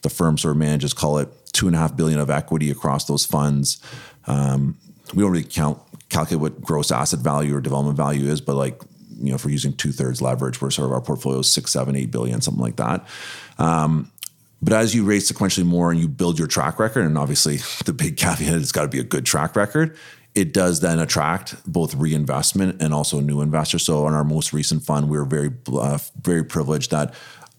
[0.03, 3.07] the firm sort of manages call it two and a half billion of equity across
[3.07, 3.83] those funds.
[4.29, 4.79] Um,
[5.13, 8.81] we don't really count calculate what gross asset value or development value is, but like
[9.21, 11.73] you know, if we're using two thirds leverage, we're sort of our portfolio is six,
[11.73, 13.05] seven, eight billion, something like that.
[13.59, 14.13] Um,
[14.63, 17.93] but as you raise sequentially more and you build your track record, and obviously the
[17.93, 19.97] big caveat it's got to be a good track record.
[20.35, 23.85] It does then attract both reinvestment and also new investors.
[23.85, 27.15] So on our most recent fund, we were very uh, very privileged that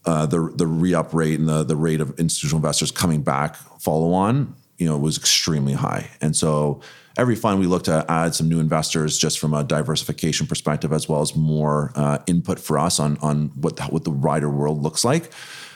[0.06, 4.14] uh, the the re-up rate and the the rate of institutional investors coming back follow
[4.14, 6.10] on, you know, was extremely high.
[6.22, 6.82] And so
[7.18, 11.10] every fund we look to add some new investors just from a diversification perspective, as
[11.10, 14.82] well as more uh, input for us on on what the, what the wider world
[14.82, 15.32] looks like.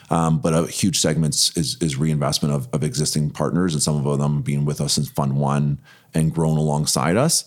[0.09, 4.19] Um, but a huge segment is is reinvestment of, of existing partners, and some of
[4.19, 5.79] them being with us since Fund One
[6.13, 7.45] and grown alongside us.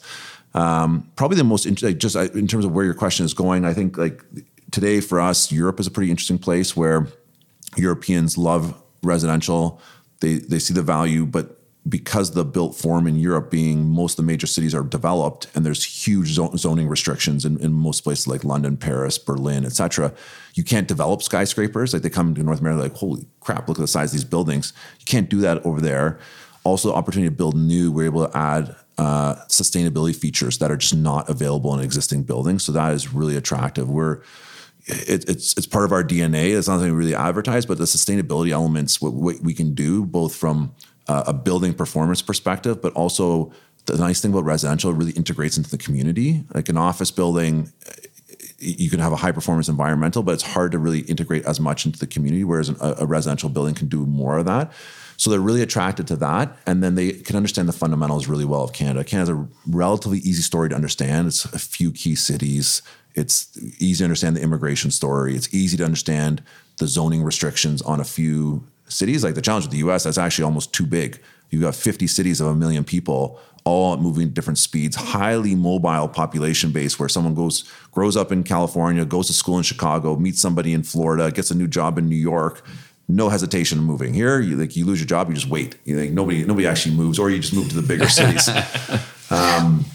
[0.55, 3.65] Um, probably the most interesting, just uh, in terms of where your question is going,
[3.65, 4.25] I think like
[4.71, 7.07] today for us, Europe is a pretty interesting place where
[7.77, 9.81] Europeans love residential.
[10.21, 11.58] They they see the value, but
[11.89, 15.65] because the built form in Europe being most of the major cities are developed and
[15.65, 20.13] there's huge zoning restrictions in, in most places like London, Paris, Berlin, etc.
[20.55, 21.93] You can't develop skyscrapers.
[21.93, 24.25] Like they come to North America, like, holy crap, look at the size of these
[24.25, 24.73] buildings.
[24.99, 26.19] You can't do that over there.
[26.65, 30.77] Also, the opportunity to build new, we're able to add uh, sustainability features that are
[30.77, 32.65] just not available in existing buildings.
[32.65, 33.89] So that is really attractive.
[33.89, 34.23] We're
[34.89, 36.57] it, it's it's part of our DNA.
[36.57, 40.05] It's not something we really advertise, but the sustainability elements, what, what we can do,
[40.05, 40.75] both from
[41.09, 43.53] uh, a building performance perspective, but also
[43.87, 46.45] the nice thing about residential, really integrates into the community.
[46.55, 47.73] Like an office building,
[48.59, 51.87] you can have a high performance environmental, but it's hard to really integrate as much
[51.87, 52.45] into the community.
[52.45, 54.73] Whereas a, a residential building can do more of that.
[55.17, 58.63] So they're really attracted to that, and then they can understand the fundamentals really well
[58.63, 59.03] of Canada.
[59.03, 61.27] Canada's a relatively easy story to understand.
[61.27, 62.83] It's a few key cities.
[63.17, 65.35] It's easy to understand the immigration story.
[65.35, 66.41] It's easy to understand
[66.77, 69.25] the zoning restrictions on a few cities.
[69.25, 71.21] Like the challenge with the US, that's actually almost too big.
[71.51, 76.09] You've got 50 cities of a million people, all moving at different speeds, highly mobile
[76.09, 80.41] population base where someone goes, grows up in California, goes to school in Chicago, meets
[80.41, 82.65] somebody in Florida, gets a new job in New York.
[83.11, 84.39] No hesitation in moving here.
[84.39, 85.77] You like you lose your job, you just wait.
[85.87, 88.51] You think nobody nobody actually moves, or you just move to the bigger cities.
[89.31, 89.87] Um,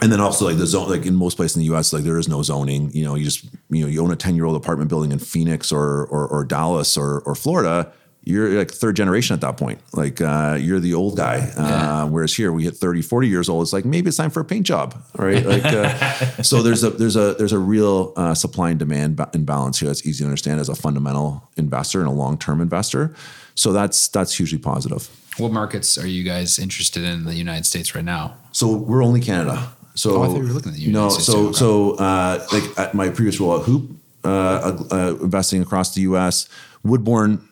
[0.00, 2.18] and then also like the zone, like in most places in the U.S., like there
[2.18, 2.90] is no zoning.
[2.92, 5.18] You know, you just you know you own a ten year old apartment building in
[5.18, 7.92] Phoenix or or, or Dallas or or Florida.
[8.26, 9.80] You're like third generation at that point.
[9.92, 11.52] Like uh, you're the old guy.
[11.56, 13.62] Uh, whereas here we hit 30, 40 years old.
[13.62, 15.44] It's like maybe it's time for a paint job, right?
[15.44, 19.30] Like uh, so there's a there's a there's a real uh, supply and demand ba-
[19.34, 19.88] imbalance here.
[19.88, 23.14] That's easy to understand as a fundamental investor and a long term investor.
[23.54, 25.08] So that's that's hugely positive.
[25.36, 28.36] What markets are you guys interested in in the United States right now?
[28.52, 29.72] So we're only Canada.
[29.96, 31.08] So Oh, I thought you were looking at the United no.
[31.10, 33.90] States So so uh, like at my previous role at HOOPP,
[34.24, 36.48] uh, uh, investing across the U.S.
[36.82, 37.46] Woodbourne.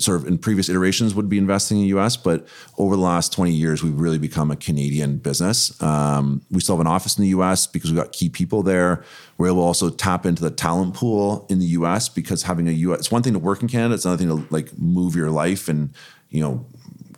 [0.00, 2.46] Sort of in previous iterations would be investing in the U.S., but
[2.78, 5.80] over the last 20 years, we've really become a Canadian business.
[5.82, 7.66] Um, we still have an office in the U.S.
[7.66, 9.04] because we've got key people there.
[9.36, 12.08] We're able to also tap into the talent pool in the U.S.
[12.08, 13.00] because having a U.S.
[13.00, 13.94] It's one thing to work in Canada.
[13.94, 15.92] It's another thing to like move your life and
[16.30, 16.66] you know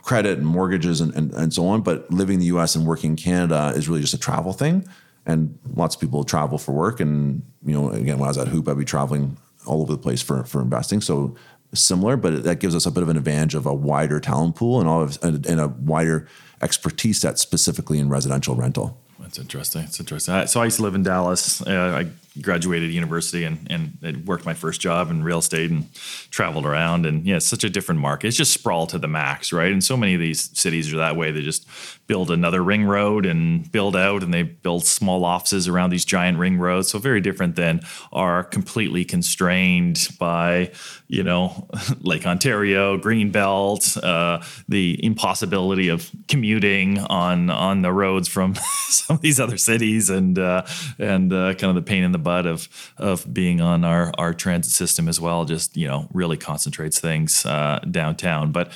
[0.06, 1.82] credit and mortgages and, and, and so on.
[1.82, 4.86] But living in the US and working in Canada is really just a travel thing.
[5.26, 7.00] And lots of people travel for work.
[7.00, 9.36] And, you know, again, when I was at HOOPP, I'd be traveling
[9.66, 11.00] all over the place for, for investing.
[11.00, 11.34] So
[11.76, 14.80] similar, but that gives us a bit of an advantage of a wider talent pool
[14.80, 16.28] and all of, and, and a wider
[16.62, 18.98] expertise set specifically in residential rental.
[19.18, 19.82] That's interesting.
[19.82, 20.46] It's interesting.
[20.46, 21.60] So I used to live in Dallas.
[21.60, 25.92] Uh, I graduated university and and worked my first job in real estate and
[26.30, 27.06] traveled around.
[27.06, 28.28] And yeah, it's such a different market.
[28.28, 29.72] It's just sprawl to the max, right?
[29.72, 31.32] And so many of these cities are that way.
[31.32, 31.66] They just
[32.06, 36.38] build another ring road and build out, and they build small offices around these giant
[36.38, 36.90] ring roads.
[36.90, 37.80] So very different than
[38.12, 40.72] are completely constrained by
[41.08, 41.68] you know
[42.00, 48.54] Lake Ontario, Greenbelt, uh, the impossibility of commuting on on the roads from
[48.88, 50.64] some of these other cities, and uh,
[50.98, 54.32] and uh, kind of the pain in the butt of of being on our our
[54.32, 55.44] transit system as well.
[55.44, 58.72] Just you know really concentrates things uh, downtown, but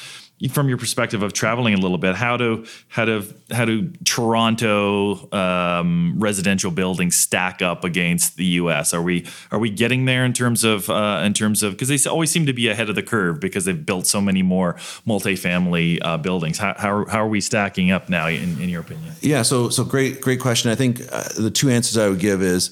[0.49, 5.31] from your perspective of traveling a little bit, how do how do how do Toronto
[5.33, 8.95] um, residential buildings stack up against the U.S.?
[8.95, 12.09] Are we are we getting there in terms of uh, in terms of because they
[12.09, 14.75] always seem to be ahead of the curve because they've built so many more
[15.07, 16.57] multifamily uh, buildings.
[16.57, 19.15] How, how, how are we stacking up now, in, in your opinion?
[19.21, 20.71] Yeah, so so great great question.
[20.71, 22.71] I think uh, the two answers I would give is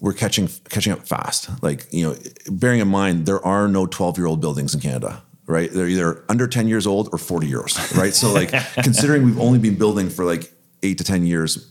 [0.00, 1.48] we're catching catching up fast.
[1.62, 2.16] Like you know,
[2.50, 5.70] bearing in mind there are no twelve year old buildings in Canada right?
[5.70, 8.14] They're either under 10 years old or 40 years, right?
[8.14, 11.70] So like considering we've only been building for like eight to 10 years,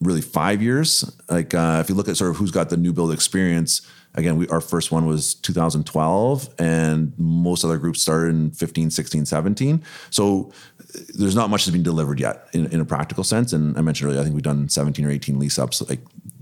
[0.00, 1.10] really five years.
[1.30, 4.36] Like uh, if you look at sort of who's got the new build experience, again,
[4.36, 9.82] we, our first one was 2012 and most other groups started in 15, 16, 17.
[10.10, 10.52] So
[11.14, 13.52] there's not much that's been delivered yet in, in a practical sense.
[13.52, 15.88] And I mentioned earlier, I think we've done 17 or 18 lease ups.
[15.88, 16.00] Like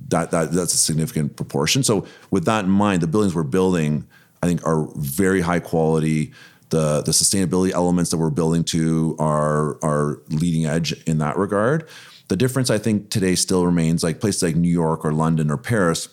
[0.09, 1.83] that, that, that's a significant proportion.
[1.83, 4.09] So with that in mind, the buildings we're building,
[4.43, 6.33] I think are very high quality
[6.71, 11.89] the the sustainability elements that we're building to are are leading edge in that regard.
[12.29, 15.57] The difference I think today still remains like places like New York or London or
[15.57, 16.09] Paris,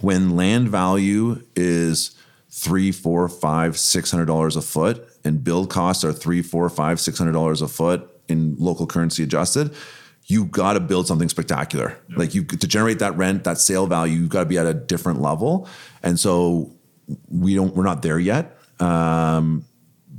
[0.00, 2.16] when land value is
[2.50, 6.98] three, four, five, six hundred dollars a foot, and build costs are three, four, five,
[6.98, 9.74] six hundred dollars a foot in local currency adjusted.
[10.26, 11.98] You got to build something spectacular.
[12.08, 12.18] Yep.
[12.18, 14.72] Like you to generate that rent, that sale value, you've got to be at a
[14.72, 15.68] different level.
[16.02, 16.72] And so
[17.28, 18.56] we don't, we're not there yet.
[18.80, 19.66] Um,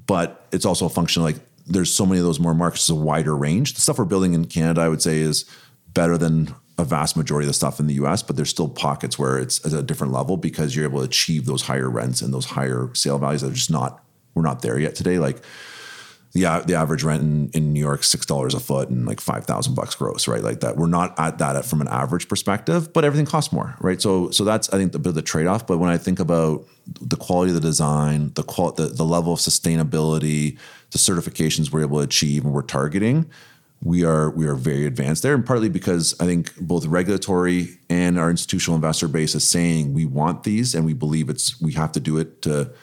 [0.07, 1.37] but it's also a function of like
[1.67, 3.73] there's so many of those more markets, a wider range.
[3.73, 5.45] The stuff we're building in Canada, I would say, is
[5.93, 9.17] better than a vast majority of the stuff in the US, but there's still pockets
[9.17, 12.33] where it's at a different level because you're able to achieve those higher rents and
[12.33, 14.03] those higher sale values that are just not,
[14.33, 15.17] we're not there yet today.
[15.17, 15.41] Like
[16.35, 19.45] the the average rent in, in New York six dollars a foot and like five
[19.45, 20.43] thousand bucks gross, right?
[20.43, 20.75] Like that.
[20.75, 24.01] We're not at that from an average perspective, but everything costs more, right?
[24.01, 25.65] So so that's I think the bit of the trade off.
[25.65, 29.31] But when I think about the quality of the design, the qual the, the level
[29.31, 30.57] of sustainability,
[30.91, 33.29] the certifications we're able to achieve and we're targeting,
[33.81, 38.19] we are we are very advanced there, and partly because I think both regulatory and
[38.19, 41.93] our institutional investor base is saying we want these and we believe it's we have
[41.93, 42.73] to do it to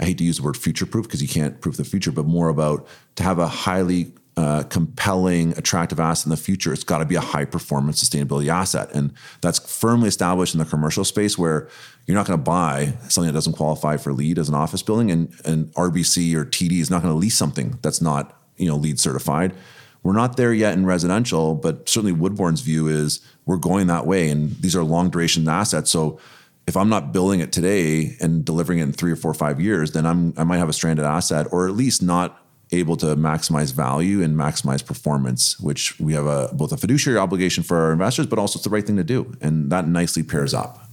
[0.00, 2.26] I hate to use the word future proof because you can't prove the future, but
[2.26, 2.86] more about
[3.16, 7.16] to have a highly uh, compelling, attractive asset in the future, it's got to be
[7.16, 8.90] a high performance sustainability asset.
[8.94, 9.12] And
[9.42, 11.68] that's firmly established in the commercial space where
[12.06, 15.10] you're not going to buy something that doesn't qualify for LEED as an office building.
[15.10, 18.76] And, and RBC or TD is not going to lease something that's not you know
[18.76, 19.54] LEED certified.
[20.02, 24.30] We're not there yet in residential, but certainly Woodbourne's view is we're going that way.
[24.30, 25.90] And these are long duration assets.
[25.90, 26.18] So
[26.66, 29.60] if I'm not building it today and delivering it in three or four or five
[29.60, 32.38] years, then I'm I might have a stranded asset, or at least not
[32.70, 37.62] able to maximize value and maximize performance, which we have a both a fiduciary obligation
[37.62, 40.54] for our investors, but also it's the right thing to do, and that nicely pairs
[40.54, 40.88] up.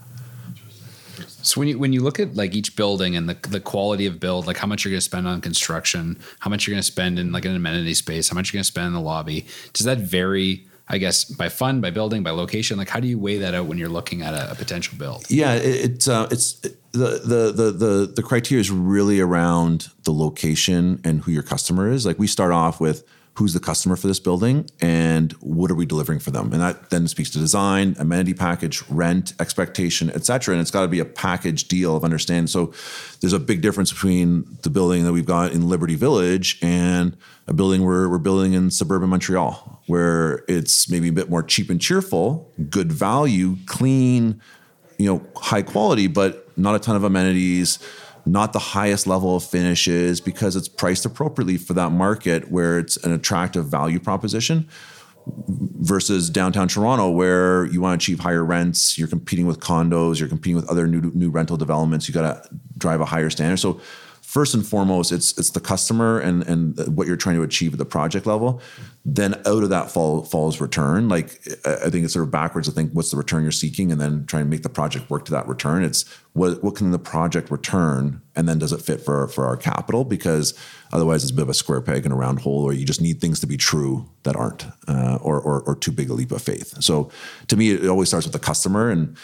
[1.42, 4.20] So when you when you look at like each building and the the quality of
[4.20, 6.92] build, like how much you're going to spend on construction, how much you're going to
[6.92, 9.46] spend in like an amenity space, how much you're going to spend in the lobby,
[9.74, 12.78] does that vary I guess by fund, by building, by location?
[12.78, 15.30] Like, how do you weigh that out when you're looking at a, a potential build?
[15.30, 19.90] Yeah, it, it's uh, it's it, the, the the the the criteria is really around
[20.04, 22.06] the location and who your customer is.
[22.06, 23.04] Like, we start off with
[23.40, 26.90] who's the customer for this building and what are we delivering for them and that
[26.90, 31.06] then speaks to design amenity package rent expectation etc and it's got to be a
[31.06, 32.74] package deal of understanding so
[33.22, 37.16] there's a big difference between the building that we've got in liberty village and
[37.50, 41.70] a building we're, we're building in suburban montreal where it's maybe a bit more cheap
[41.70, 44.40] and cheerful good value clean
[44.98, 47.80] you know high quality but not a ton of amenities
[48.26, 52.98] not the highest level of finishes because it's priced appropriately for that market where it's
[52.98, 54.68] an attractive value proposition
[55.28, 60.30] versus downtown Toronto where you want to achieve higher rents, you're competing with condos, you're
[60.30, 63.58] competing with other new new rental developments, you got to drive a higher standard.
[63.58, 63.80] So
[64.30, 67.80] first and foremost, it's it's the customer and and what you're trying to achieve at
[67.80, 68.62] the project level.
[69.04, 71.10] Then out of that fall falls return.
[71.10, 72.70] Like I think it's sort of backwards.
[72.70, 75.26] I think what's the return you're seeking, and then try and make the project work
[75.26, 75.84] to that return.
[75.84, 79.58] It's what what can the project return, and then does it fit for for our
[79.58, 80.06] capital?
[80.06, 80.54] Because
[80.94, 83.02] otherwise, it's a bit of a square peg in a round hole, or you just
[83.02, 86.32] need things to be true that aren't, uh, or, or or too big a leap
[86.32, 86.76] of faith.
[86.84, 87.10] So
[87.48, 89.18] to me, it always starts with the customer, and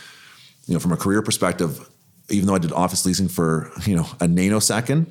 [0.66, 1.88] you know, from a career perspective
[2.30, 5.08] even though I did office leasing for you know a nanosecond,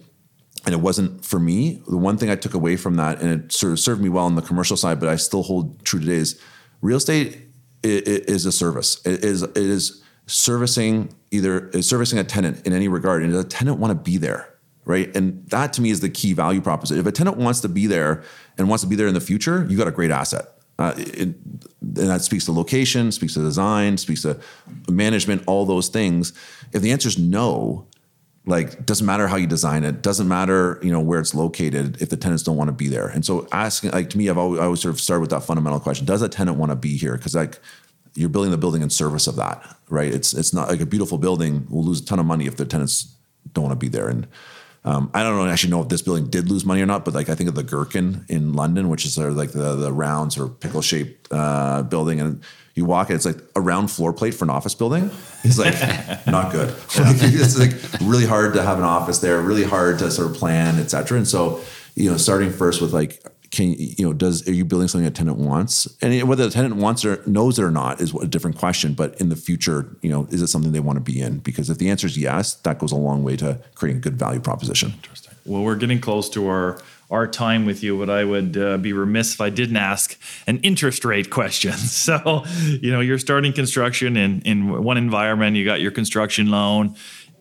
[0.64, 1.82] and it wasn't for me.
[1.88, 4.24] The one thing I took away from that, and it sort of served me well
[4.24, 6.40] on the commercial side, but I still hold true today is
[6.80, 7.38] real estate
[7.82, 9.04] is a service.
[9.04, 13.44] It is it is servicing either is servicing a tenant in any regard, and does
[13.44, 14.50] a tenant want to be there?
[14.86, 15.14] Right.
[15.16, 17.00] And that to me is the key value proposition.
[17.00, 18.22] If a tenant wants to be there
[18.58, 20.44] and wants to be there in the future, you got a great asset.
[20.78, 21.28] Uh, it,
[21.80, 24.38] and that speaks to location, speaks to design, speaks to
[24.88, 26.32] management, all those things.
[26.72, 27.86] If the answer is no,
[28.46, 32.10] Like doesn't matter how you design it, doesn't matter you know where it's located if
[32.10, 33.08] the tenants don't want to be there.
[33.08, 35.44] And so asking like to me, I've always, I always sort of started with that
[35.44, 37.16] fundamental question: Does a tenant want to be here?
[37.16, 37.58] Because like
[38.14, 40.12] you're building the building in service of that, right?
[40.12, 42.66] It's it's not like a beautiful building will lose a ton of money if the
[42.66, 43.14] tenants
[43.54, 44.08] don't want to be there.
[44.08, 44.26] And
[44.86, 47.30] um, I don't actually know if this building did lose money or not, but like
[47.30, 50.34] I think of the Gherkin in London, which is sort of like the the round
[50.34, 52.42] sort of pickle shaped uh, building, and
[52.74, 55.10] you walk it, it's like a round floor plate for an office building.
[55.42, 55.74] It's like
[56.26, 56.68] not good.
[56.68, 57.72] Like, it's like
[58.02, 61.16] really hard to have an office there, really hard to sort of plan, etc.
[61.16, 61.62] And so,
[61.94, 63.24] you know, starting first with like
[63.54, 65.88] can you know does are you building something a tenant wants?
[66.02, 69.18] And whether the tenant wants or knows it or not is a different question but
[69.20, 71.38] in the future you know is it something they want to be in?
[71.38, 74.18] Because if the answer is yes that goes a long way to creating a good
[74.18, 74.92] value proposition.
[74.96, 75.34] Interesting.
[75.44, 76.78] Well we're getting close to our
[77.10, 80.58] our time with you but i would uh, be remiss if i didn't ask an
[80.60, 81.72] interest rate question.
[82.04, 86.96] So you know you're starting construction in in one environment you got your construction loan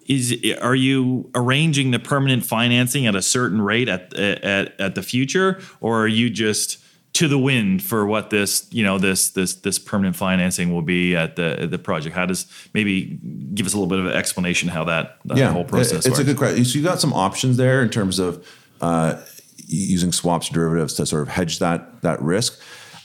[0.07, 5.03] is are you arranging the permanent financing at a certain rate at at at the
[5.03, 6.79] future or are you just
[7.13, 11.15] to the wind for what this you know this this this permanent financing will be
[11.15, 13.19] at the the project how does maybe
[13.53, 16.05] give us a little bit of an explanation how that, that yeah, whole process works?
[16.05, 16.19] it's works.
[16.19, 18.45] a good question so you got some options there in terms of
[18.81, 19.21] uh,
[19.67, 22.59] using swaps derivatives to sort of hedge that that risk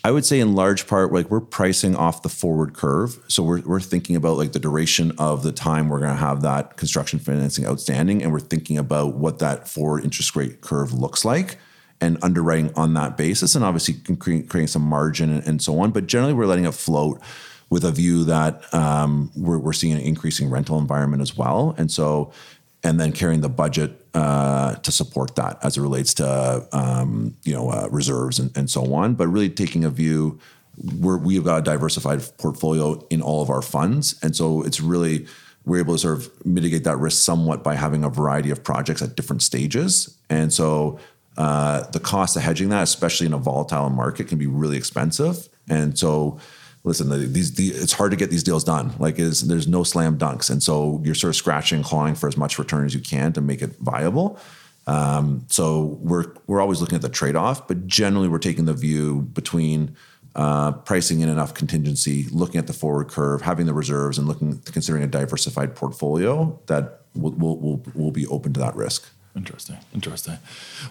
[0.05, 3.19] I would say in large part, like we're pricing off the forward curve.
[3.29, 6.43] So we're, we're thinking about like the duration of the time we're going to have
[6.43, 8.23] that construction financing outstanding.
[8.23, 11.59] And we're thinking about what that forward interest rate curve looks like
[12.01, 13.57] and underwriting on that basis.
[13.57, 15.91] And obviously creating some margin and, and so on.
[15.91, 17.21] But generally, we're letting it float
[17.71, 21.75] with a view that um, we're, we're seeing an increasing rental environment as well.
[21.77, 22.33] And so
[22.85, 27.53] and then carrying the budget uh, to support that as it relates to um, you
[27.53, 29.15] know uh, reserves and, and, so on.
[29.15, 30.39] But really taking a view
[31.01, 35.27] where we've got a diversified portfolio in all of our funds, and so it's really
[35.65, 39.03] we're able to sort of mitigate that risk somewhat by having a variety of projects
[39.03, 40.17] at different stages.
[40.31, 40.99] And so
[41.37, 45.49] uh, the cost of hedging that, especially in a volatile market, can be really expensive.
[45.69, 46.41] And so
[46.89, 48.93] listen, these, these, it's hard to get these deals done.
[48.99, 52.27] Like, is there's no slam dunks, and so you're sort of scratching and clawing for
[52.27, 54.41] as much return as you can to make it viable.
[54.87, 58.75] Um, so we're we're always looking at the trade off, but generally we're taking the
[58.75, 59.95] view between
[60.35, 64.59] uh, pricing in enough contingency, looking at the forward curve, having the reserves, and looking
[64.73, 69.07] considering a diversified portfolio that will will will, will be open to that risk.
[69.37, 69.77] Interesting.
[69.95, 70.39] Interesting.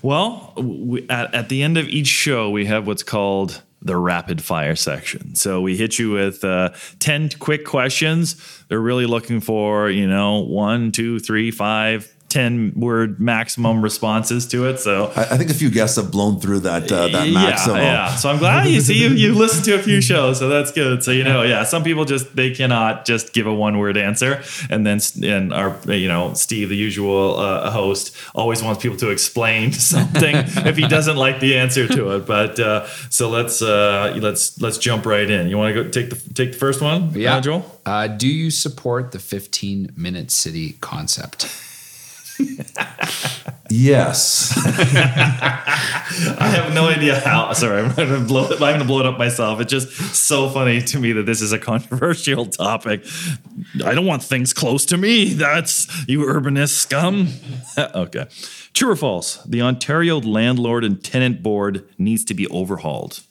[0.02, 4.44] Well, we, at, at the end of each show, we have what's called the rapid
[4.44, 5.36] fire section.
[5.36, 6.70] So we hit you with uh,
[7.00, 8.64] 10 quick questions.
[8.68, 14.68] They're really looking for, you know, one, two, three, five, 10 word maximum responses to
[14.68, 14.80] it.
[14.80, 17.78] So I, I think a few guests have blown through that uh, that yeah, maximum.
[17.78, 18.16] Yeah.
[18.16, 20.40] So I'm glad you see you you listened to a few shows.
[20.40, 21.04] So that's good.
[21.04, 24.44] So you know, yeah, some people just they cannot just give a one word answer.
[24.70, 29.10] And then and our you know, Steve, the usual uh, host, always wants people to
[29.10, 32.26] explain something if he doesn't like the answer to it.
[32.26, 35.48] But uh, so let's uh, let's let's jump right in.
[35.48, 37.14] You want to go take the take the first one?
[37.14, 37.80] Yeah, uh, Joel.
[37.86, 41.67] Uh, do you support the 15 minute city concept?
[43.70, 44.54] Yes.
[46.40, 47.54] I have no idea how.
[47.54, 48.54] Sorry, I'm going to blow it.
[48.54, 49.60] I'm going to blow it up myself.
[49.60, 53.06] It's just so funny to me that this is a controversial topic.
[53.84, 55.34] I don't want things close to me.
[55.34, 57.30] That's you urbanist scum.
[57.78, 58.28] okay.
[58.74, 59.44] True or false?
[59.44, 63.22] The Ontario Landlord and Tenant Board needs to be overhauled.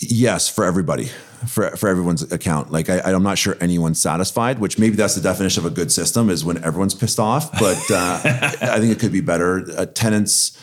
[0.00, 1.10] Yes, for everybody
[1.46, 2.70] for for everyone's account.
[2.70, 5.90] Like I, I'm not sure anyone's satisfied, which maybe that's the definition of a good
[5.90, 7.52] system is when everyone's pissed off.
[7.52, 8.20] But uh,
[8.62, 9.64] I think it could be better.
[9.76, 10.58] Uh, tenants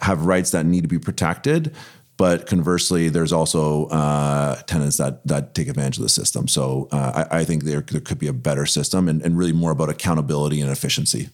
[0.00, 1.74] have rights that need to be protected,
[2.16, 6.48] but conversely, there's also uh, tenants that that take advantage of the system.
[6.48, 9.52] So uh, I, I, think there, there could be a better system and, and really
[9.52, 11.30] more about accountability and efficiency.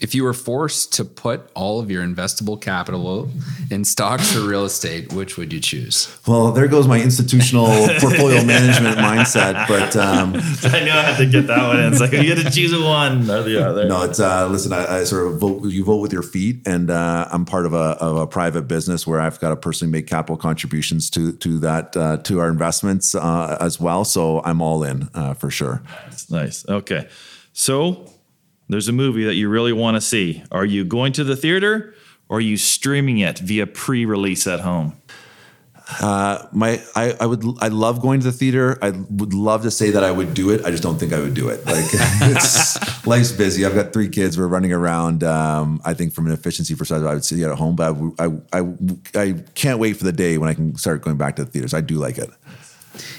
[0.00, 3.28] If you were forced to put all of your investable capital
[3.70, 6.18] in stocks or real estate, which would you choose?
[6.26, 7.66] Well, there goes my institutional
[7.98, 9.68] portfolio management mindset.
[9.68, 10.34] But um,
[10.72, 11.80] I knew I had to get that one.
[11.80, 11.92] In.
[11.92, 13.86] It's like you had to choose one or the other.
[13.86, 14.72] No, it's uh, listen.
[14.72, 15.64] I, I, sort of vote.
[15.64, 19.06] You vote with your feet, and uh, I'm part of a, of a private business
[19.06, 23.14] where I've got to personally make capital contributions to to that uh, to our investments
[23.14, 24.04] uh, as well.
[24.04, 25.82] So I'm all in uh, for sure.
[26.30, 26.66] Nice.
[26.68, 27.08] Okay,
[27.52, 28.10] so
[28.72, 30.42] there's a movie that you really want to see.
[30.50, 31.94] Are you going to the theater
[32.28, 34.96] or are you streaming it via pre-release at home?
[36.00, 38.78] Uh, my I, I would I love going to the theater.
[38.80, 40.64] I would love to say that I would do it.
[40.64, 41.66] I just don't think I would do it.
[41.66, 43.66] Like it's life's busy.
[43.66, 44.38] I've got three kids.
[44.38, 45.24] We're running around.
[45.24, 47.74] Um, I think from an efficiency perspective, I would sit at home.
[47.74, 48.74] But I, I, I
[49.14, 51.74] I can't wait for the day when I can start going back to the theaters.
[51.74, 52.30] I do like it.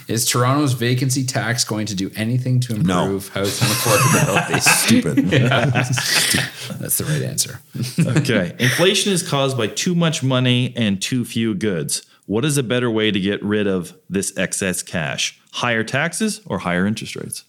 [0.08, 3.04] Is Toronto's vacancy tax going to do anything to No.
[3.04, 4.62] improve housing affordability?
[4.86, 5.18] Stupid.
[6.80, 7.62] That's the right answer.
[8.00, 8.56] Okay.
[8.60, 12.04] Inflation is caused by too much money and too few goods.
[12.26, 15.40] What is a better way to get rid of this excess cash?
[15.54, 17.44] Higher taxes or higher interest rates?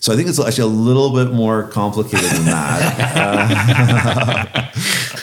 [0.00, 3.06] So I think it's actually a little bit more complicated than that.
[3.16, 4.70] Uh,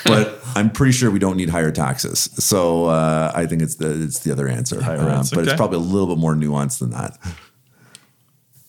[0.05, 2.29] but I'm pretty sure we don't need higher taxes.
[2.43, 4.81] So uh, I think it's the it's the other answer.
[4.81, 7.17] Higher Um, rents, but it's probably a little bit more nuanced than that.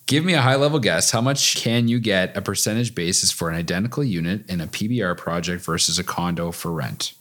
[0.06, 1.10] Give me a high level guess.
[1.10, 5.16] How much can you get a percentage basis for an identical unit in a PBR
[5.16, 7.14] project versus a condo for rent?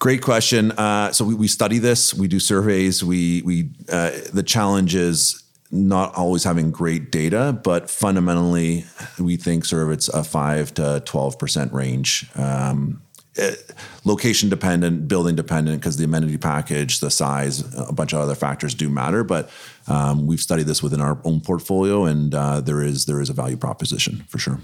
[0.00, 0.72] Great question.
[0.72, 2.12] Uh, so we, we study this.
[2.12, 3.04] We do surveys.
[3.04, 8.84] We we uh, the challenge is not always having great data, but fundamentally,
[9.18, 12.26] we think sort of it's a five to twelve percent range.
[12.34, 13.02] Um,
[13.36, 13.72] it-
[14.04, 18.74] location dependent, building dependent, because the amenity package, the size, a bunch of other factors
[18.74, 19.24] do matter.
[19.24, 19.50] But
[19.88, 23.32] um, we've studied this within our own portfolio, and uh, there is there is a
[23.32, 24.60] value proposition for sure.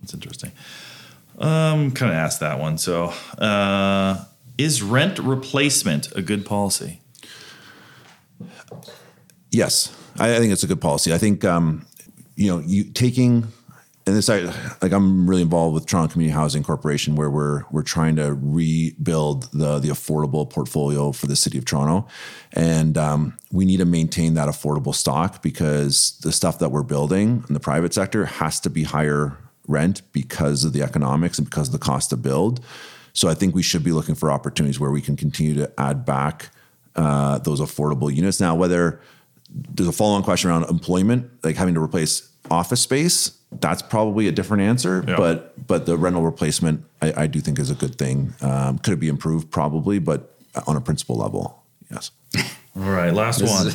[0.00, 0.52] That's interesting.
[1.38, 2.78] Um, kind of asked that one.
[2.78, 4.24] So, uh,
[4.58, 7.00] is rent replacement a good policy?
[9.50, 11.12] Yes, I, I think it's a good policy.
[11.12, 11.86] I think um,
[12.36, 13.48] you know you taking
[14.06, 14.40] and this I
[14.82, 19.44] like I'm really involved with Toronto Community Housing Corporation where we're we're trying to rebuild
[19.52, 22.08] the the affordable portfolio for the city of Toronto,
[22.52, 27.44] and um, we need to maintain that affordable stock because the stuff that we're building
[27.48, 29.36] in the private sector has to be higher
[29.68, 32.64] rent because of the economics and because of the cost to build.
[33.12, 36.04] So I think we should be looking for opportunities where we can continue to add
[36.04, 36.50] back
[36.96, 38.40] uh, those affordable units.
[38.40, 39.00] Now, whether
[39.50, 43.38] there's a follow-on question around employment, like having to replace office space.
[43.60, 45.16] That's probably a different answer, Yeah.
[45.16, 48.34] but but the rental replacement, I, I do think is a good thing.
[48.40, 49.50] Um, could it be improved?
[49.50, 50.34] Probably, but
[50.66, 52.10] on a principle level, yes.
[52.76, 53.66] All right, last This one.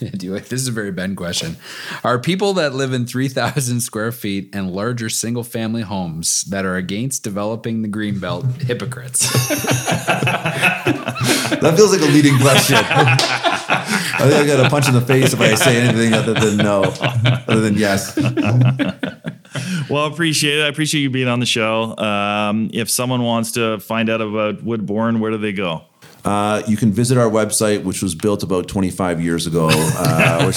[0.00, 1.56] is, do you- this is a very Ben question.
[2.02, 6.76] Are people that live in 3,000 square feet and larger single family homes that are
[6.76, 9.30] against developing the Greenbelt hypocrites?
[11.60, 12.78] That feels like a leading question.
[14.20, 16.56] I think I got a punch in the face if I say anything other than
[16.58, 16.82] no,
[17.48, 18.16] other than yes.
[19.90, 20.62] Well, I appreciate it.
[20.64, 21.96] I appreciate you being on the show.
[21.98, 25.82] Um, if someone wants to find out about Woodbourne, where do they go?
[26.24, 30.56] Uh, you can visit our website, which was built about 25 years ago, uh, which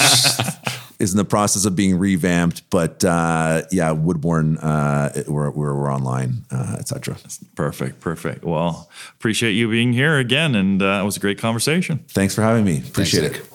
[1.00, 2.68] is in the process of being revamped.
[2.70, 7.16] But uh, yeah, Woodbourne, uh, it- we're, we're, we're online, uh, etc.
[7.56, 8.44] Perfect, perfect.
[8.44, 8.88] Well,
[9.18, 12.04] appreciate you being here again, and uh, it was a great conversation.
[12.08, 12.78] Thanks for having me.
[12.86, 13.42] Appreciate Thanks, it.
[13.42, 13.50] Nick.